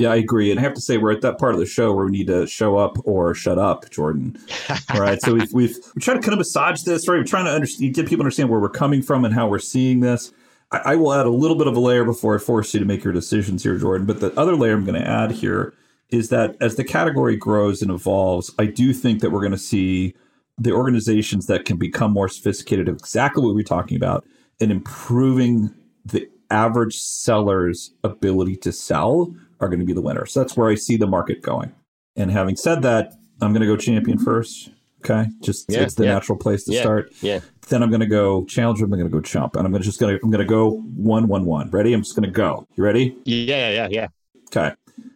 yeah, 0.00 0.12
I 0.12 0.16
agree. 0.16 0.50
And 0.50 0.58
I 0.58 0.62
have 0.62 0.72
to 0.72 0.80
say, 0.80 0.96
we're 0.96 1.12
at 1.12 1.20
that 1.20 1.38
part 1.38 1.52
of 1.52 1.60
the 1.60 1.66
show 1.66 1.92
where 1.92 2.06
we 2.06 2.12
need 2.12 2.28
to 2.28 2.46
show 2.46 2.78
up 2.78 2.96
or 3.04 3.34
shut 3.34 3.58
up, 3.58 3.90
Jordan. 3.90 4.38
All 4.94 5.00
right. 5.00 5.20
So 5.20 5.34
we've, 5.34 5.52
we've, 5.52 5.76
we're 5.94 6.00
trying 6.00 6.16
to 6.16 6.22
kind 6.22 6.32
of 6.32 6.38
massage 6.38 6.80
this, 6.84 7.06
right? 7.06 7.18
We're 7.18 7.24
trying 7.24 7.44
to 7.44 7.50
understand, 7.50 7.92
get 7.92 8.08
people 8.08 8.22
understand 8.22 8.48
where 8.48 8.58
we're 8.58 8.70
coming 8.70 9.02
from 9.02 9.26
and 9.26 9.34
how 9.34 9.46
we're 9.46 9.58
seeing 9.58 10.00
this. 10.00 10.32
I, 10.70 10.78
I 10.78 10.96
will 10.96 11.12
add 11.12 11.26
a 11.26 11.30
little 11.30 11.56
bit 11.56 11.66
of 11.66 11.76
a 11.76 11.80
layer 11.80 12.04
before 12.04 12.34
I 12.34 12.38
force 12.38 12.74
you 12.74 12.80
to 12.80 12.86
make 12.86 13.04
your 13.04 13.12
decisions 13.12 13.62
here, 13.62 13.76
Jordan. 13.76 14.06
But 14.06 14.20
the 14.20 14.38
other 14.38 14.56
layer 14.56 14.74
I'm 14.74 14.84
going 14.84 15.00
to 15.00 15.06
add 15.06 15.32
here 15.32 15.74
is 16.10 16.28
that 16.30 16.56
as 16.60 16.76
the 16.76 16.84
category 16.84 17.36
grows 17.36 17.82
and 17.82 17.90
evolves, 17.90 18.52
I 18.58 18.66
do 18.66 18.92
think 18.92 19.20
that 19.20 19.30
we're 19.30 19.40
going 19.40 19.52
to 19.52 19.58
see 19.58 20.14
the 20.58 20.72
organizations 20.72 21.46
that 21.46 21.64
can 21.64 21.76
become 21.76 22.12
more 22.12 22.28
sophisticated 22.28 22.88
of 22.88 22.96
exactly 22.96 23.44
what 23.44 23.54
we're 23.54 23.62
talking 23.62 23.96
about 23.96 24.26
and 24.60 24.70
improving 24.70 25.74
the 26.04 26.28
average 26.50 26.98
seller's 26.98 27.92
ability 28.04 28.56
to 28.56 28.72
sell 28.72 29.34
are 29.60 29.68
going 29.68 29.80
to 29.80 29.86
be 29.86 29.92
the 29.92 30.02
winners. 30.02 30.32
So 30.32 30.40
that's 30.40 30.56
where 30.56 30.68
I 30.68 30.74
see 30.74 30.96
the 30.96 31.06
market 31.06 31.42
going. 31.42 31.72
And 32.16 32.30
having 32.30 32.56
said 32.56 32.82
that, 32.82 33.14
I'm 33.40 33.52
going 33.52 33.62
to 33.62 33.66
go 33.66 33.76
champion 33.76 34.18
first. 34.18 34.70
Okay, 35.02 35.30
just 35.40 35.66
yeah, 35.68 35.80
it's 35.80 35.94
the 35.94 36.04
yeah. 36.04 36.12
natural 36.12 36.36
place 36.36 36.64
to 36.64 36.72
yeah, 36.72 36.82
start. 36.82 37.12
Yeah. 37.22 37.40
Then 37.68 37.82
I'm 37.82 37.88
going 37.88 38.00
to 38.00 38.06
go 38.06 38.44
challenger. 38.44 38.84
I'm 38.84 38.90
going 38.90 39.02
to 39.02 39.08
go 39.08 39.20
chump, 39.20 39.56
and 39.56 39.64
I'm 39.64 39.72
gonna 39.72 39.82
just 39.82 39.98
to 40.00 40.08
I'm 40.08 40.30
going 40.30 40.38
to 40.38 40.44
go 40.44 40.82
one 40.96 41.26
one 41.26 41.46
one. 41.46 41.70
Ready? 41.70 41.94
I'm 41.94 42.02
just 42.02 42.14
going 42.14 42.28
to 42.28 42.30
go. 42.30 42.66
You 42.74 42.84
ready? 42.84 43.16
Yeah, 43.24 43.70
yeah, 43.70 43.88
yeah. 43.90 44.08
Okay. 44.48 44.74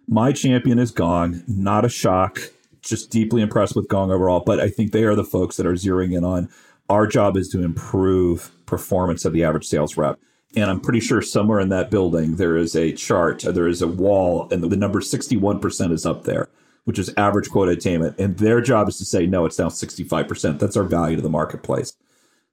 My 0.09 0.33
champion 0.33 0.79
is 0.79 0.91
Gong. 0.91 1.43
Not 1.47 1.85
a 1.85 1.89
shock. 1.89 2.39
Just 2.81 3.11
deeply 3.11 3.43
impressed 3.43 3.77
with 3.77 3.89
Gong 3.89 4.11
overall, 4.11 4.41
but 4.41 4.61
I 4.61 4.69
think 4.69 4.93
they 4.93 5.05
are 5.05 5.15
the 5.15 5.25
folks 5.25 5.57
that 5.57 5.67
are 5.67 5.73
zeroing 5.73 6.17
in 6.17 6.25
on. 6.25 6.49
Our 6.89 7.07
job 7.07 7.37
is 7.37 7.49
to 7.51 7.63
improve 7.63 8.51
performance 8.67 9.25
of 9.25 9.33
the 9.33 9.45
average 9.45 9.67
sales 9.67 9.97
rep. 9.97 10.19
And 10.57 10.71
I'm 10.71 10.81
pretty 10.81 11.01
sure 11.01 11.21
somewhere 11.21 11.61
in 11.61 11.71
that 11.71 11.91
building 11.91 12.37
there 12.37 12.57
is 12.57 12.77
a 12.77 12.93
chart, 12.93 13.43
there 13.43 13.67
is 13.67 13.83
a 13.83 13.89
wall, 13.89 14.49
and 14.51 14.63
the 14.63 14.77
number 14.77 15.01
61% 15.01 15.93
is 15.93 16.07
up 16.07 16.25
there 16.25 16.49
which 16.85 16.99
is 16.99 17.13
average 17.17 17.51
quota 17.51 17.73
attainment. 17.73 18.19
And 18.19 18.37
their 18.39 18.61
job 18.61 18.89
is 18.89 18.99
to 18.99 19.05
say, 19.05 19.27
no, 19.27 19.45
it's 19.45 19.59
now 19.59 19.69
65%. 19.69 20.59
That's 20.59 20.77
our 20.77 20.85
value 20.85 21.17
to 21.17 21.23
the 21.23 21.31
marketplace. 21.31 21.95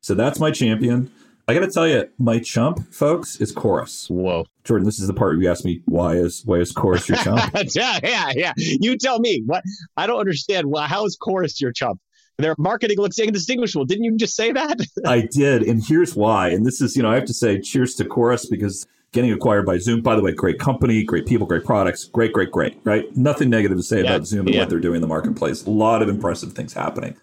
So 0.02 0.14
that's 0.16 0.40
my 0.40 0.52
champion. 0.52 1.12
I 1.48 1.54
got 1.54 1.62
to 1.62 1.72
tell 1.72 1.88
you, 1.88 2.08
my 2.18 2.40
chump, 2.40 2.94
folks, 2.94 3.42
is 3.42 3.52
chorus. 3.52 4.08
Whoa, 4.10 4.46
Jordan, 4.64 4.86
this 4.86 5.00
is 5.00 5.08
the 5.08 5.14
part 5.14 5.34
where 5.34 5.44
you 5.44 5.50
ask 5.50 5.66
me 5.66 5.82
why 5.86 6.14
is 6.14 6.44
why 6.46 6.58
is 6.58 6.72
chorus 6.72 7.10
your 7.10 7.18
chump? 7.18 7.42
yeah, 7.76 8.00
yeah, 8.04 8.32
yeah. 8.36 8.54
You 8.56 8.98
tell 8.98 9.20
me 9.20 9.44
what 9.46 9.64
I 9.98 10.08
don't 10.08 10.20
understand. 10.20 10.68
Well, 10.68 10.84
how 10.84 11.06
is 11.06 11.18
chorus 11.18 11.60
your 11.60 11.72
chump? 11.74 12.00
Their 12.38 12.56
marketing 12.58 12.98
looks 12.98 13.20
indistinguishable. 13.20 13.86
Didn't 13.86 14.06
you 14.06 14.18
just 14.18 14.36
say 14.36 14.52
that? 14.52 14.80
I 15.06 15.28
did, 15.30 15.64
and 15.64 15.84
here's 15.84 16.16
why. 16.16 16.50
And 16.50 16.66
this 16.66 16.80
is, 16.80 16.96
you 16.96 17.04
know, 17.04 17.12
I 17.12 17.16
have 17.16 17.26
to 17.26 17.34
say, 17.34 17.60
cheers 17.60 17.96
to 17.96 18.06
chorus 18.06 18.46
because 18.46 18.88
getting 19.12 19.32
acquired 19.32 19.66
by 19.66 19.78
Zoom. 19.78 20.02
By 20.02 20.16
the 20.16 20.22
way, 20.22 20.32
great 20.32 20.60
company, 20.60 21.04
great 21.04 21.26
people, 21.26 21.46
great 21.46 21.66
products, 21.66 22.06
great, 22.06 22.34
great, 22.34 22.52
great, 22.52 22.80
right? 22.84 23.16
Nothing 23.16 23.50
negative 23.50 23.78
to 23.78 23.84
say 23.84 23.98
Yeah, 23.98 24.16
about 24.16 24.26
Zoom 24.26 24.48
and 24.48 24.56
yeah. 24.56 24.62
what 24.62 24.70
they're 24.70 24.80
doing 24.80 24.96
in 24.96 25.02
the 25.02 25.08
marketplace. 25.08 25.66
A 25.66 25.70
lot 25.70 26.02
of 26.02 26.10
impressive 26.10 26.54
things 26.54 26.74
happening. 26.74 27.16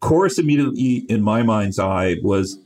Chorus 0.00 0.38
immediately, 0.38 1.06
in 1.08 1.22
my 1.22 1.42
mind's 1.42 1.78
eye, 1.78 2.16
was 2.22 2.58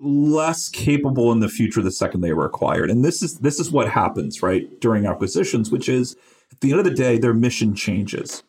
less 0.00 0.68
capable 0.68 1.32
in 1.32 1.40
the 1.40 1.48
future 1.48 1.80
the 1.80 1.90
second 1.90 2.20
they 2.20 2.32
were 2.32 2.44
acquired. 2.44 2.90
And 2.90 3.04
this 3.04 3.22
is 3.22 3.38
this 3.38 3.58
is 3.58 3.70
what 3.70 3.88
happens, 3.88 4.42
right, 4.42 4.68
during 4.80 5.06
acquisitions, 5.06 5.70
which 5.70 5.88
is 5.88 6.16
at 6.52 6.60
the 6.60 6.70
end 6.70 6.80
of 6.80 6.84
the 6.84 6.90
day, 6.94 7.18
their 7.18 7.34
mission 7.34 7.74
changes. 7.74 8.42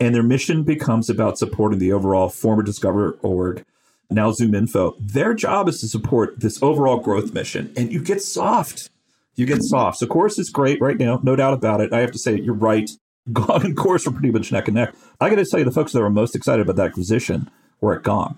And 0.00 0.14
their 0.14 0.22
mission 0.22 0.64
becomes 0.64 1.08
about 1.08 1.38
supporting 1.38 1.78
the 1.78 1.92
overall 1.92 2.28
former 2.28 2.64
DiscoverOrg, 2.64 3.64
now 4.10 4.30
ZoomInfo. 4.30 4.94
Their 5.00 5.34
job 5.34 5.68
is 5.68 5.80
to 5.80 5.88
support 5.88 6.40
this 6.40 6.62
overall 6.62 6.98
growth 6.98 7.32
mission. 7.32 7.72
And 7.76 7.92
you 7.92 8.02
get 8.02 8.22
soft. 8.22 8.90
You 9.34 9.46
get 9.46 9.62
soft. 9.62 9.98
So 9.98 10.06
Chorus 10.06 10.38
is 10.38 10.50
great 10.50 10.80
right 10.80 10.98
now, 10.98 11.20
no 11.22 11.36
doubt 11.36 11.54
about 11.54 11.80
it. 11.80 11.92
I 11.92 12.00
have 12.00 12.12
to 12.12 12.18
say, 12.18 12.38
you're 12.38 12.54
right. 12.54 12.90
Gong 13.32 13.64
and 13.64 13.76
Chorus 13.76 14.06
are 14.06 14.10
pretty 14.10 14.30
much 14.32 14.50
neck 14.50 14.68
and 14.68 14.74
neck. 14.74 14.94
I 15.20 15.30
got 15.30 15.36
to 15.36 15.44
tell 15.44 15.60
you, 15.60 15.64
the 15.64 15.70
folks 15.70 15.92
that 15.92 16.00
were 16.00 16.10
most 16.10 16.34
excited 16.34 16.62
about 16.62 16.76
that 16.76 16.86
acquisition 16.86 17.50
were 17.80 17.94
at 17.94 18.02
Gong 18.02 18.36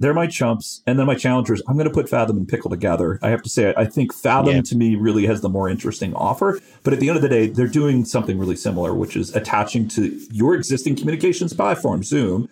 they're 0.00 0.14
my 0.14 0.26
chumps. 0.26 0.82
And 0.86 0.98
then 0.98 1.06
my 1.06 1.14
challengers, 1.14 1.60
I'm 1.66 1.74
going 1.76 1.88
to 1.88 1.92
put 1.94 2.08
Fathom 2.08 2.36
and 2.36 2.48
Pickle 2.48 2.70
together. 2.70 3.18
I 3.22 3.30
have 3.30 3.42
to 3.42 3.50
say, 3.50 3.74
I 3.76 3.84
think 3.84 4.14
Fathom 4.14 4.56
Yeah. 4.56 4.62
to 4.62 4.76
me 4.76 4.94
really 4.94 5.26
has 5.26 5.40
the 5.40 5.48
more 5.48 5.68
interesting 5.68 6.14
offer. 6.14 6.60
But 6.82 6.92
at 6.92 7.00
the 7.00 7.08
end 7.08 7.16
of 7.16 7.22
the 7.22 7.28
day, 7.28 7.48
they're 7.48 7.66
doing 7.66 8.04
something 8.04 8.38
really 8.38 8.56
similar, 8.56 8.94
which 8.94 9.16
is 9.16 9.34
attaching 9.34 9.88
to 9.88 10.18
your 10.30 10.54
existing 10.54 10.96
communications 10.96 11.52
platform, 11.52 12.02
Zoom. 12.02 12.48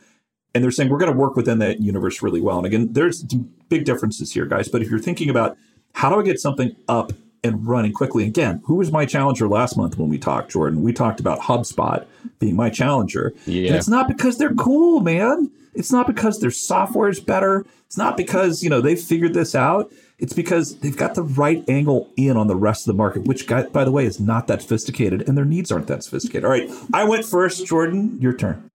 And 0.54 0.64
they're 0.64 0.70
saying 0.70 0.88
we're 0.88 0.98
going 0.98 1.12
to 1.12 1.18
work 1.18 1.37
within 1.37 1.59
that 1.59 1.80
universe 1.80 2.22
really 2.22 2.40
well. 2.40 2.56
And 2.56 2.66
again, 2.66 2.92
there's 2.92 3.22
big 3.68 3.85
differences 3.85 4.32
here, 4.32 4.46
guys. 4.46 4.68
But 4.68 4.80
if 4.80 4.88
you're 4.88 4.98
thinking 4.98 5.28
about 5.28 5.56
how 5.92 6.09
do 6.09 6.18
I 6.18 6.22
get 6.22 6.40
something 6.40 6.74
up 6.88 7.12
and 7.44 7.66
running 7.66 7.92
quickly, 7.92 8.26
again, 8.26 8.62
who 8.64 8.76
was 8.76 8.90
my 8.90 9.04
challenger 9.04 9.48
last 9.48 9.76
month 9.76 9.98
when 9.98 10.09
we 10.09 10.18
talked, 10.18 10.50
Jordan? 10.52 10.82
We 10.82 10.94
talked 10.94 11.20
about 11.20 11.40
HubSpot 11.40 12.06
being 12.38 12.56
my 12.56 12.70
challenger. 12.70 13.35
Yeah. 13.44 13.68
And 13.68 13.76
it's 13.76 13.88
not 13.88 14.09
because 14.09 14.38
they're 14.38 14.54
cool, 14.54 15.00
man. 15.00 15.50
It's 15.74 15.92
not 15.92 16.06
because 16.06 16.40
their 16.40 16.50
software 16.50 17.11
is 17.11 17.20
better. 17.20 17.66
It's 17.85 17.98
not 17.98 18.16
because, 18.16 18.62
you 18.62 18.70
know, 18.70 18.80
they 18.80 18.96
figured 18.96 19.35
this 19.35 19.54
out. 19.54 19.92
It's 20.18 20.32
because 20.32 20.78
they've 20.78 20.96
got 20.96 21.14
the 21.14 21.22
right 21.22 21.62
angle 21.68 22.11
in 22.16 22.38
on 22.38 22.46
the 22.46 22.56
rest 22.56 22.88
of 22.88 22.94
the 22.94 22.96
market, 22.96 23.24
which, 23.24 23.46
by 23.46 23.85
the 23.85 23.92
way, 23.92 24.06
is 24.06 24.18
not 24.18 24.46
that 24.46 24.62
sophisticated 24.62 25.28
and 25.28 25.37
their 25.37 25.44
needs 25.44 25.70
aren't 25.70 25.87
that 25.88 26.02
sophisticated. 26.02 26.46
All 26.46 26.50
right. 26.50 26.70
I 26.94 27.04
went 27.04 27.26
first. 27.26 27.66
Jordan, 27.66 28.18
your 28.22 28.32
turn. 28.32 28.70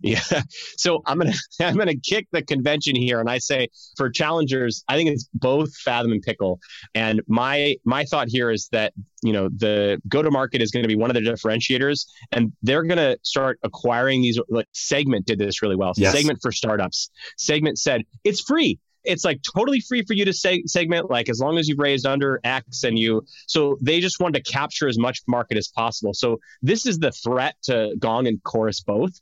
Yeah. 0.00 0.20
So 0.76 1.02
I'm 1.04 1.18
gonna 1.18 1.34
I'm 1.60 1.76
gonna 1.76 1.96
kick 1.96 2.26
the 2.32 2.42
convention 2.42 2.96
here, 2.96 3.20
and 3.20 3.28
I 3.28 3.38
say 3.38 3.68
for 3.96 4.08
challengers, 4.08 4.82
I 4.88 4.96
think 4.96 5.10
it's 5.10 5.28
both 5.34 5.74
Fathom 5.76 6.12
and 6.12 6.22
Pickle. 6.22 6.58
And 6.94 7.20
my 7.28 7.76
my 7.84 8.04
thought 8.04 8.28
here 8.28 8.50
is 8.50 8.68
that 8.72 8.94
you 9.22 9.32
know 9.32 9.48
the 9.48 10.00
go 10.08 10.22
to 10.22 10.30
market 10.30 10.62
is 10.62 10.70
going 10.70 10.84
to 10.84 10.88
be 10.88 10.96
one 10.96 11.10
of 11.10 11.14
the 11.14 11.20
differentiators, 11.20 12.06
and 12.32 12.52
they're 12.62 12.82
going 12.84 12.98
to 12.98 13.18
start 13.22 13.58
acquiring 13.62 14.22
these. 14.22 14.38
Like 14.48 14.66
Segment 14.72 15.26
did 15.26 15.38
this 15.38 15.60
really 15.62 15.76
well. 15.76 15.92
Yes. 15.96 16.14
Segment 16.14 16.38
for 16.40 16.50
startups. 16.50 17.10
Segment 17.36 17.78
said 17.78 18.04
it's 18.24 18.40
free. 18.40 18.78
It's 19.04 19.24
like 19.24 19.40
totally 19.54 19.80
free 19.80 20.02
for 20.02 20.14
you 20.14 20.24
to 20.26 20.30
seg- 20.32 20.66
segment, 20.66 21.10
like 21.10 21.28
as 21.28 21.40
long 21.40 21.58
as 21.58 21.68
you've 21.68 21.78
raised 21.78 22.06
under 22.06 22.40
X 22.44 22.84
and 22.84 22.98
you. 22.98 23.22
So 23.46 23.78
they 23.80 24.00
just 24.00 24.20
wanted 24.20 24.44
to 24.44 24.52
capture 24.52 24.88
as 24.88 24.98
much 24.98 25.20
market 25.26 25.56
as 25.56 25.68
possible. 25.68 26.12
So 26.12 26.38
this 26.62 26.86
is 26.86 26.98
the 26.98 27.10
threat 27.10 27.54
to 27.64 27.94
Gong 27.98 28.26
and 28.26 28.42
Chorus 28.42 28.80
both 28.80 29.12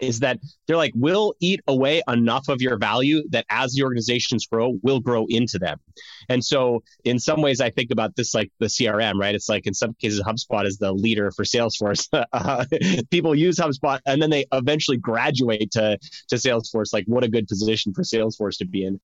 is 0.00 0.20
that 0.20 0.38
they're 0.66 0.76
like, 0.76 0.92
we'll 0.94 1.34
eat 1.40 1.60
away 1.68 2.02
enough 2.08 2.48
of 2.48 2.60
your 2.60 2.76
value 2.76 3.22
that 3.30 3.46
as 3.50 3.72
the 3.72 3.82
organizations 3.82 4.46
grow, 4.46 4.78
we'll 4.82 5.00
grow 5.00 5.26
into 5.28 5.58
them. 5.58 5.78
And 6.28 6.44
so, 6.44 6.82
in 7.04 7.18
some 7.18 7.42
ways, 7.42 7.60
I 7.60 7.70
think 7.70 7.90
about 7.90 8.16
this 8.16 8.34
like 8.34 8.50
the 8.58 8.66
CRM, 8.66 9.14
right? 9.14 9.34
It's 9.34 9.48
like 9.48 9.66
in 9.66 9.74
some 9.74 9.94
cases, 9.94 10.22
HubSpot 10.22 10.66
is 10.66 10.78
the 10.78 10.92
leader 10.92 11.30
for 11.30 11.44
Salesforce. 11.44 12.08
uh, 12.32 12.64
people 13.10 13.34
use 13.34 13.56
HubSpot 13.56 14.00
and 14.06 14.20
then 14.20 14.30
they 14.30 14.46
eventually 14.52 14.96
graduate 14.96 15.70
to, 15.72 15.98
to 16.28 16.36
Salesforce. 16.36 16.92
Like, 16.92 17.04
what 17.06 17.24
a 17.24 17.28
good 17.28 17.48
position 17.48 17.92
for 17.92 18.02
Salesforce 18.02 18.58
to 18.58 18.66
be 18.66 18.84
in. 18.84 19.00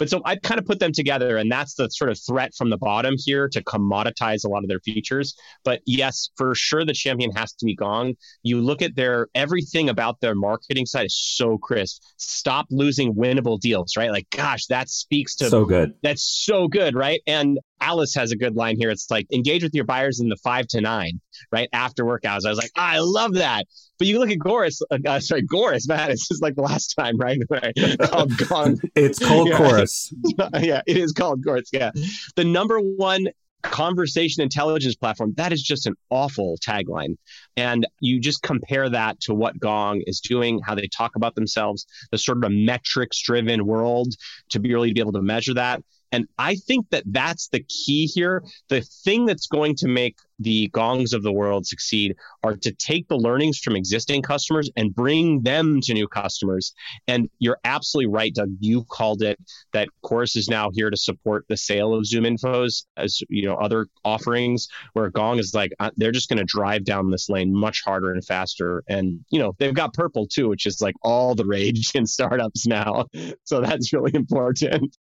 But 0.00 0.08
so 0.08 0.22
I 0.24 0.36
kind 0.36 0.58
of 0.58 0.64
put 0.64 0.80
them 0.80 0.92
together, 0.92 1.36
and 1.36 1.52
that's 1.52 1.74
the 1.74 1.88
sort 1.90 2.10
of 2.10 2.18
threat 2.18 2.54
from 2.56 2.70
the 2.70 2.78
bottom 2.78 3.14
here 3.18 3.48
to 3.50 3.62
commoditize 3.62 4.46
a 4.46 4.48
lot 4.48 4.64
of 4.64 4.68
their 4.68 4.80
features. 4.80 5.36
But 5.62 5.82
yes, 5.86 6.30
for 6.36 6.54
sure, 6.54 6.86
the 6.86 6.94
champion 6.94 7.30
has 7.32 7.52
to 7.52 7.66
be 7.66 7.76
Gong. 7.76 8.14
You 8.42 8.62
look 8.62 8.80
at 8.80 8.96
their 8.96 9.28
everything 9.34 9.90
about 9.90 10.18
their 10.20 10.34
marketing 10.34 10.86
side 10.86 11.04
is 11.04 11.14
so 11.14 11.58
crisp. 11.58 12.02
Stop 12.16 12.66
losing 12.70 13.14
winnable 13.14 13.60
deals, 13.60 13.94
right? 13.94 14.10
Like, 14.10 14.28
gosh, 14.30 14.66
that 14.68 14.88
speaks 14.88 15.36
to 15.36 15.50
So 15.50 15.66
good. 15.66 15.92
that's 16.02 16.24
so 16.24 16.66
good, 16.66 16.94
right? 16.94 17.20
And 17.26 17.58
Alice 17.80 18.14
has 18.14 18.32
a 18.32 18.36
good 18.36 18.56
line 18.56 18.76
here. 18.78 18.90
It's 18.90 19.10
like 19.10 19.26
engage 19.32 19.62
with 19.62 19.74
your 19.74 19.84
buyers 19.84 20.20
in 20.20 20.28
the 20.28 20.36
five 20.36 20.66
to 20.68 20.80
nine, 20.80 21.20
right? 21.50 21.68
After 21.72 22.04
workouts. 22.04 22.44
I 22.46 22.50
was 22.50 22.58
like, 22.58 22.72
I 22.76 22.98
love 23.00 23.34
that. 23.34 23.66
But 23.98 24.06
you 24.08 24.18
look 24.18 24.30
at 24.30 24.38
Goris, 24.38 24.80
uh, 24.90 24.98
uh, 25.06 25.20
sorry, 25.20 25.42
Goris, 25.42 25.88
man, 25.88 26.10
it's 26.10 26.26
just 26.28 26.42
like 26.42 26.54
the 26.56 26.62
last 26.62 26.94
time, 26.98 27.16
right? 27.18 27.38
Called 28.10 28.36
Gong 28.48 28.80
It's 28.94 29.18
called 29.18 29.48
Yeah. 29.48 29.58
Chorus. 29.58 30.12
yeah, 30.60 30.80
it 30.86 30.96
is 30.96 31.12
called 31.12 31.44
Gortz. 31.44 31.68
Yeah. 31.72 31.90
The 32.36 32.44
number 32.44 32.78
one 32.78 33.28
conversation 33.62 34.42
intelligence 34.42 34.96
platform, 34.96 35.34
that 35.36 35.52
is 35.52 35.62
just 35.62 35.86
an 35.86 35.94
awful 36.08 36.56
tagline. 36.66 37.16
And 37.56 37.86
you 38.00 38.20
just 38.20 38.42
compare 38.42 38.88
that 38.88 39.20
to 39.22 39.34
what 39.34 39.58
Gong 39.60 40.02
is 40.06 40.20
doing, 40.20 40.60
how 40.64 40.74
they 40.74 40.88
talk 40.88 41.16
about 41.16 41.34
themselves, 41.34 41.86
the 42.10 42.18
sort 42.18 42.38
of 42.38 42.44
a 42.44 42.50
metrics 42.50 43.20
driven 43.22 43.66
world 43.66 44.14
to 44.50 44.60
be 44.60 44.72
really 44.72 44.88
to 44.88 44.94
be 44.94 45.00
able 45.00 45.12
to 45.12 45.22
measure 45.22 45.54
that. 45.54 45.82
And 46.12 46.26
I 46.38 46.56
think 46.56 46.90
that 46.90 47.04
that's 47.06 47.48
the 47.48 47.64
key 47.68 48.06
here. 48.06 48.42
The 48.68 48.80
thing 48.80 49.26
that's 49.26 49.46
going 49.46 49.76
to 49.76 49.88
make 49.88 50.16
the 50.40 50.68
gongs 50.68 51.12
of 51.12 51.22
the 51.22 51.32
world 51.32 51.66
succeed 51.66 52.16
are 52.42 52.56
to 52.56 52.72
take 52.72 53.06
the 53.08 53.16
learnings 53.16 53.58
from 53.58 53.76
existing 53.76 54.22
customers 54.22 54.70
and 54.76 54.94
bring 54.94 55.42
them 55.42 55.80
to 55.82 55.94
new 55.94 56.08
customers. 56.08 56.72
And 57.06 57.28
you're 57.38 57.58
absolutely 57.64 58.12
right, 58.12 58.34
Doug. 58.34 58.48
You 58.58 58.84
called 58.84 59.22
it 59.22 59.38
that 59.72 59.88
Chorus 60.02 60.36
is 60.36 60.48
now 60.48 60.70
here 60.72 60.90
to 60.90 60.96
support 60.96 61.44
the 61.48 61.56
sale 61.56 61.94
of 61.94 62.04
ZoomInfos 62.04 62.84
as 62.96 63.20
you 63.28 63.46
know 63.46 63.54
other 63.54 63.86
offerings. 64.04 64.68
Where 64.94 65.10
Gong 65.10 65.38
is 65.38 65.54
like 65.54 65.72
uh, 65.78 65.90
they're 65.96 66.12
just 66.12 66.28
going 66.28 66.38
to 66.38 66.44
drive 66.44 66.84
down 66.84 67.10
this 67.10 67.28
lane 67.28 67.54
much 67.54 67.82
harder 67.84 68.12
and 68.12 68.24
faster. 68.24 68.82
And 68.88 69.20
you 69.30 69.38
know 69.38 69.54
they've 69.58 69.74
got 69.74 69.92
Purple 69.92 70.26
too, 70.26 70.48
which 70.48 70.66
is 70.66 70.80
like 70.80 70.94
all 71.02 71.34
the 71.34 71.44
rage 71.44 71.90
in 71.94 72.06
startups 72.06 72.66
now. 72.66 73.06
So 73.44 73.60
that's 73.60 73.92
really 73.92 74.14
important. 74.14 74.96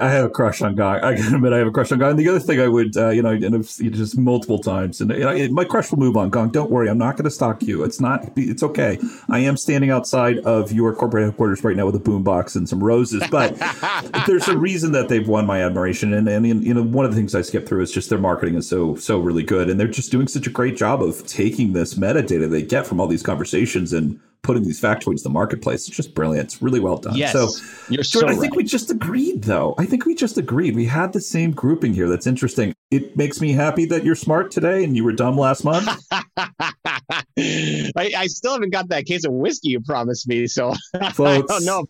I 0.00 0.10
have 0.10 0.26
a 0.26 0.30
crush 0.30 0.62
on 0.62 0.76
Guy. 0.76 0.96
I 0.96 1.14
gotta 1.14 1.34
admit, 1.34 1.52
I 1.52 1.58
have 1.58 1.66
a 1.66 1.72
crush 1.72 1.90
on 1.90 1.98
Guy. 1.98 2.10
And 2.10 2.18
the 2.18 2.28
other 2.28 2.38
thing 2.38 2.60
I 2.60 2.68
would, 2.68 2.96
uh, 2.96 3.08
you 3.08 3.22
know, 3.22 3.30
and 3.30 3.54
I've 3.54 3.66
just 3.66 4.16
multiple 4.16 4.58
times, 4.60 5.00
and 5.00 5.10
you 5.10 5.18
know, 5.18 5.48
my 5.48 5.64
crush 5.64 5.90
will 5.90 5.98
move 5.98 6.16
on. 6.16 6.30
Gong, 6.30 6.50
don't 6.50 6.70
worry, 6.70 6.88
I'm 6.88 6.98
not 6.98 7.16
going 7.16 7.24
to 7.24 7.30
stalk 7.30 7.62
you. 7.62 7.82
It's 7.82 8.00
not, 8.00 8.30
it's 8.36 8.62
okay. 8.62 8.98
I 9.28 9.40
am 9.40 9.56
standing 9.56 9.90
outside 9.90 10.38
of 10.38 10.70
your 10.70 10.94
corporate 10.94 11.24
headquarters 11.24 11.64
right 11.64 11.76
now 11.76 11.86
with 11.86 11.96
a 11.96 12.00
boombox 12.00 12.54
and 12.54 12.68
some 12.68 12.82
roses, 12.82 13.24
but 13.30 13.56
there's 14.26 14.46
a 14.46 14.56
reason 14.56 14.92
that 14.92 15.08
they've 15.08 15.26
won 15.26 15.46
my 15.46 15.62
admiration. 15.62 16.14
And, 16.14 16.28
and 16.28 16.46
you 16.64 16.74
know, 16.74 16.82
one 16.82 17.04
of 17.04 17.10
the 17.10 17.16
things 17.16 17.34
I 17.34 17.42
skip 17.42 17.66
through 17.66 17.82
is 17.82 17.90
just 17.90 18.08
their 18.08 18.18
marketing 18.18 18.54
is 18.54 18.68
so 18.68 18.94
so 18.96 19.18
really 19.18 19.42
good, 19.42 19.68
and 19.68 19.80
they're 19.80 19.88
just 19.88 20.12
doing 20.12 20.28
such 20.28 20.46
a 20.46 20.50
great 20.50 20.76
job 20.76 21.02
of 21.02 21.26
taking 21.26 21.72
this 21.72 21.94
metadata 21.94 22.48
they 22.48 22.62
get 22.62 22.86
from 22.86 23.00
all 23.00 23.06
these 23.06 23.22
conversations 23.22 23.92
and 23.92 24.20
putting 24.42 24.62
these 24.64 24.80
factoids 24.80 25.18
to 25.18 25.22
the 25.24 25.30
marketplace. 25.30 25.86
It's 25.88 25.96
just 25.96 26.14
brilliant. 26.14 26.46
It's 26.46 26.62
really 26.62 26.80
well 26.80 26.96
done. 26.96 27.16
Yes, 27.16 27.32
So. 27.32 27.48
you're 27.90 28.02
so 28.04 28.20
Jordan, 28.20 28.38
I 28.38 28.40
think 28.40 28.54
we 28.54 28.64
just 28.64 28.90
agreed, 28.90 29.42
though. 29.42 29.74
I 29.78 29.84
think 29.84 30.06
we 30.06 30.14
just 30.14 30.38
agreed. 30.38 30.74
We 30.76 30.86
had 30.86 31.12
the 31.12 31.20
same 31.20 31.50
grouping 31.50 31.92
here. 31.92 32.08
That's 32.08 32.26
interesting. 32.26 32.74
It 32.90 33.16
makes 33.16 33.40
me 33.40 33.52
happy 33.52 33.84
that 33.86 34.04
you're 34.04 34.14
smart 34.14 34.50
today 34.50 34.84
and 34.84 34.96
you 34.96 35.04
were 35.04 35.12
dumb 35.12 35.36
last 35.36 35.64
month. 35.64 35.88
I, 36.12 37.92
I 37.96 38.26
still 38.26 38.52
haven't 38.52 38.70
got 38.72 38.88
that 38.88 39.06
case 39.06 39.24
of 39.24 39.32
whiskey 39.32 39.68
you 39.70 39.80
promised 39.80 40.26
me, 40.28 40.46
so 40.46 40.72
I 40.94 41.12
Folks, 41.12 41.52
don't 41.52 41.64
know. 41.64 41.86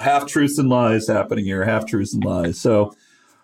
half 0.00 0.26
truths 0.26 0.58
and 0.58 0.68
lies 0.68 1.08
happening 1.08 1.44
here. 1.44 1.64
Half 1.64 1.86
truths 1.86 2.14
and 2.14 2.24
lies. 2.24 2.58
So, 2.58 2.94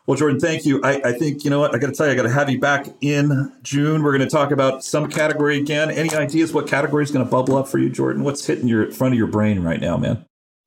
well, 0.08 0.16
Jordan, 0.16 0.40
thank 0.40 0.64
you. 0.64 0.80
I, 0.82 1.02
I 1.04 1.12
think 1.12 1.44
you 1.44 1.50
know 1.50 1.60
what 1.60 1.74
I 1.74 1.78
got 1.78 1.88
to 1.88 1.92
tell 1.92 2.06
you. 2.06 2.12
I 2.12 2.16
got 2.16 2.22
to 2.22 2.30
have 2.30 2.48
you 2.48 2.58
back 2.58 2.86
in 3.02 3.52
June. 3.62 4.02
We're 4.02 4.16
going 4.16 4.26
to 4.26 4.34
talk 4.34 4.52
about 4.52 4.82
some 4.82 5.10
category 5.10 5.58
again. 5.58 5.90
Any 5.90 6.10
ideas 6.14 6.54
what 6.54 6.66
category 6.66 7.04
is 7.04 7.10
going 7.10 7.26
to 7.26 7.30
bubble 7.30 7.58
up 7.58 7.68
for 7.68 7.76
you, 7.76 7.90
Jordan? 7.90 8.24
What's 8.24 8.46
hitting 8.46 8.68
your 8.68 8.90
front 8.90 9.12
of 9.12 9.18
your 9.18 9.26
brain 9.26 9.60
right 9.60 9.78
now, 9.78 9.98
man? 9.98 10.24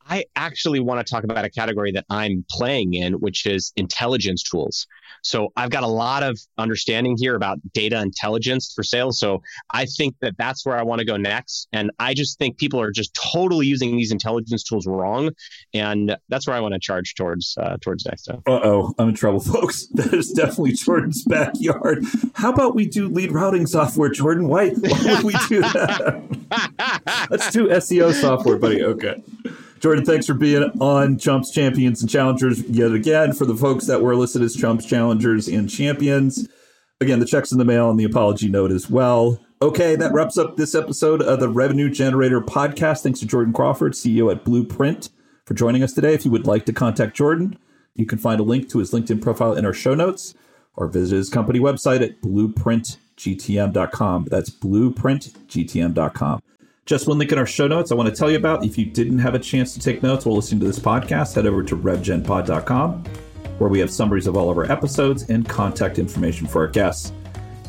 I 0.09 0.25
actually 0.35 0.79
want 0.79 1.05
to 1.05 1.11
talk 1.11 1.23
about 1.23 1.45
a 1.45 1.49
category 1.49 1.91
that 1.93 2.05
I'm 2.09 2.45
playing 2.49 2.93
in, 2.93 3.13
which 3.13 3.45
is 3.45 3.71
intelligence 3.75 4.43
tools. 4.43 4.87
So 5.23 5.49
I've 5.55 5.69
got 5.69 5.83
a 5.83 5.87
lot 5.87 6.23
of 6.23 6.39
understanding 6.57 7.15
here 7.19 7.35
about 7.35 7.59
data 7.73 8.01
intelligence 8.01 8.71
for 8.75 8.83
sales. 8.83 9.19
So 9.19 9.41
I 9.71 9.85
think 9.85 10.15
that 10.21 10.35
that's 10.37 10.65
where 10.65 10.77
I 10.77 10.83
want 10.83 10.99
to 10.99 11.05
go 11.05 11.17
next. 11.17 11.67
And 11.71 11.91
I 11.99 12.13
just 12.13 12.39
think 12.39 12.57
people 12.57 12.81
are 12.81 12.91
just 12.91 13.13
totally 13.13 13.67
using 13.67 13.95
these 13.95 14.11
intelligence 14.11 14.63
tools 14.63 14.87
wrong, 14.87 15.31
and 15.73 16.17
that's 16.29 16.47
where 16.47 16.55
I 16.55 16.59
want 16.59 16.73
to 16.73 16.79
charge 16.79 17.13
towards 17.15 17.55
uh, 17.59 17.77
towards 17.81 18.05
next 18.05 18.23
time. 18.23 18.41
Uh 18.47 18.59
oh, 18.63 18.93
I'm 18.97 19.09
in 19.09 19.15
trouble, 19.15 19.39
folks. 19.39 19.87
That 19.93 20.13
is 20.13 20.31
definitely 20.31 20.73
Jordan's 20.73 21.23
backyard. 21.23 22.05
How 22.33 22.51
about 22.51 22.75
we 22.75 22.87
do 22.87 23.07
lead 23.07 23.31
routing 23.31 23.67
software, 23.67 24.09
Jordan? 24.09 24.47
Why, 24.47 24.69
why 24.69 25.13
would 25.15 25.23
we 25.23 25.33
do 25.47 25.61
that? 25.61 27.27
Let's 27.29 27.51
do 27.51 27.67
SEO 27.69 28.13
software, 28.13 28.57
buddy. 28.57 28.83
Okay. 28.83 29.21
Jordan, 29.81 30.05
thanks 30.05 30.27
for 30.27 30.35
being 30.35 30.61
on 30.79 31.17
Chumps 31.17 31.49
Champions 31.49 32.01
and 32.01 32.09
Challengers 32.09 32.61
yet 32.69 32.91
again. 32.91 33.33
For 33.33 33.45
the 33.45 33.55
folks 33.55 33.87
that 33.87 34.03
were 34.03 34.15
listed 34.15 34.43
as 34.43 34.55
Chumps 34.55 34.85
Challengers 34.85 35.47
and 35.47 35.67
Champions, 35.67 36.47
again, 36.99 37.19
the 37.19 37.25
check's 37.25 37.51
in 37.51 37.57
the 37.57 37.65
mail 37.65 37.89
and 37.89 37.99
the 37.99 38.03
apology 38.03 38.47
note 38.47 38.71
as 38.71 38.91
well. 38.91 39.43
Okay, 39.59 39.95
that 39.95 40.13
wraps 40.13 40.37
up 40.37 40.55
this 40.55 40.75
episode 40.75 41.23
of 41.23 41.39
the 41.39 41.49
Revenue 41.49 41.89
Generator 41.89 42.41
podcast. 42.41 43.01
Thanks 43.01 43.21
to 43.21 43.25
Jordan 43.25 43.53
Crawford, 43.53 43.93
CEO 43.93 44.31
at 44.31 44.45
Blueprint, 44.45 45.09
for 45.45 45.55
joining 45.55 45.81
us 45.81 45.93
today. 45.93 46.13
If 46.13 46.25
you 46.25 46.31
would 46.31 46.45
like 46.45 46.67
to 46.67 46.73
contact 46.73 47.15
Jordan, 47.15 47.57
you 47.95 48.05
can 48.05 48.19
find 48.19 48.39
a 48.39 48.43
link 48.43 48.69
to 48.69 48.77
his 48.77 48.91
LinkedIn 48.91 49.19
profile 49.19 49.53
in 49.53 49.65
our 49.65 49.73
show 49.73 49.95
notes 49.95 50.35
or 50.75 50.89
visit 50.89 51.15
his 51.15 51.31
company 51.31 51.59
website 51.59 52.03
at 52.03 52.21
blueprintgtm.com. 52.21 54.27
That's 54.29 54.51
blueprintgtm.com. 54.51 56.41
Just 56.87 57.07
one 57.07 57.19
link 57.19 57.31
in 57.31 57.37
our 57.37 57.45
show 57.45 57.67
notes 57.67 57.91
I 57.91 57.95
want 57.95 58.09
to 58.09 58.15
tell 58.15 58.31
you 58.31 58.37
about. 58.37 58.65
If 58.65 58.75
you 58.75 58.85
didn't 58.85 59.19
have 59.19 59.35
a 59.35 59.39
chance 59.39 59.73
to 59.75 59.79
take 59.79 60.01
notes 60.01 60.25
while 60.25 60.35
listening 60.35 60.59
to 60.61 60.65
this 60.65 60.79
podcast, 60.79 61.35
head 61.35 61.45
over 61.45 61.61
to 61.63 61.77
revgenpod.com, 61.77 63.03
where 63.59 63.69
we 63.69 63.79
have 63.79 63.91
summaries 63.91 64.25
of 64.25 64.35
all 64.35 64.49
of 64.49 64.57
our 64.57 64.69
episodes 64.69 65.29
and 65.29 65.47
contact 65.47 65.99
information 65.99 66.47
for 66.47 66.61
our 66.63 66.67
guests. 66.67 67.13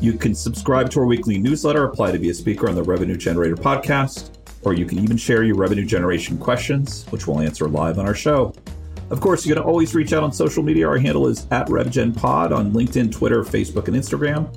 You 0.01 0.13
can 0.13 0.33
subscribe 0.33 0.89
to 0.91 0.99
our 0.99 1.05
weekly 1.05 1.37
newsletter, 1.37 1.85
apply 1.85 2.11
to 2.11 2.17
be 2.17 2.31
a 2.31 2.33
speaker 2.33 2.67
on 2.67 2.73
the 2.73 2.81
Revenue 2.81 3.15
Generator 3.15 3.55
podcast, 3.55 4.31
or 4.63 4.73
you 4.73 4.85
can 4.85 4.97
even 4.97 5.15
share 5.15 5.43
your 5.43 5.57
revenue 5.57 5.85
generation 5.85 6.39
questions, 6.39 7.05
which 7.11 7.27
we'll 7.27 7.39
answer 7.39 7.67
live 7.67 7.99
on 7.99 8.07
our 8.07 8.15
show. 8.15 8.51
Of 9.11 9.21
course, 9.21 9.45
you 9.45 9.53
can 9.53 9.63
always 9.63 9.93
reach 9.93 10.11
out 10.13 10.23
on 10.23 10.33
social 10.33 10.63
media. 10.63 10.87
Our 10.87 10.97
handle 10.97 11.27
is 11.27 11.45
at 11.51 11.67
RevGenPod 11.67 12.51
on 12.51 12.71
LinkedIn, 12.71 13.11
Twitter, 13.11 13.43
Facebook, 13.43 13.87
and 13.87 13.95
Instagram. 13.95 14.51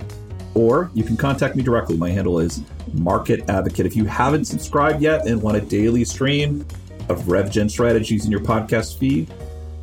Or 0.57 0.91
you 0.95 1.05
can 1.05 1.19
contact 1.19 1.55
me 1.55 1.63
directly. 1.63 1.99
My 1.99 2.11
handle 2.11 2.39
is 2.39 2.63
Market 2.95 3.49
Advocate. 3.51 3.85
If 3.85 3.95
you 3.95 4.07
haven't 4.07 4.47
subscribed 4.47 5.03
yet 5.03 5.27
and 5.27 5.41
want 5.43 5.59
a 5.59 5.61
daily 5.61 6.03
stream 6.05 6.63
of 7.11 7.21
RevGen 7.25 7.71
strategies 7.71 8.25
in 8.25 8.31
your 8.31 8.41
podcast 8.41 8.99
feed, 8.99 9.29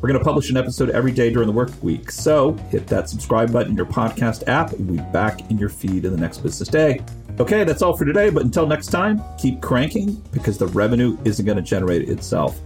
we're 0.00 0.08
going 0.08 0.18
to 0.18 0.24
publish 0.24 0.50
an 0.50 0.56
episode 0.56 0.90
every 0.90 1.12
day 1.12 1.30
during 1.30 1.46
the 1.46 1.54
work 1.54 1.70
week. 1.80 2.10
So 2.10 2.54
hit 2.70 2.88
that 2.88 3.08
subscribe 3.08 3.52
button 3.52 3.70
in 3.70 3.76
your 3.76 3.86
podcast 3.86 4.48
app 4.48 4.72
we'll 4.72 5.02
be 5.02 5.12
back 5.12 5.48
in 5.48 5.58
your 5.58 5.68
feed 5.68 6.04
in 6.04 6.10
the 6.10 6.18
next 6.18 6.38
business 6.38 6.68
day. 6.68 7.00
Okay, 7.38 7.62
that's 7.62 7.80
all 7.80 7.96
for 7.96 8.04
today. 8.04 8.28
But 8.28 8.42
until 8.42 8.66
next 8.66 8.88
time, 8.88 9.22
keep 9.38 9.62
cranking 9.62 10.22
because 10.32 10.58
the 10.58 10.66
revenue 10.66 11.16
isn't 11.24 11.46
going 11.46 11.56
to 11.56 11.62
generate 11.62 12.08
itself. 12.08 12.60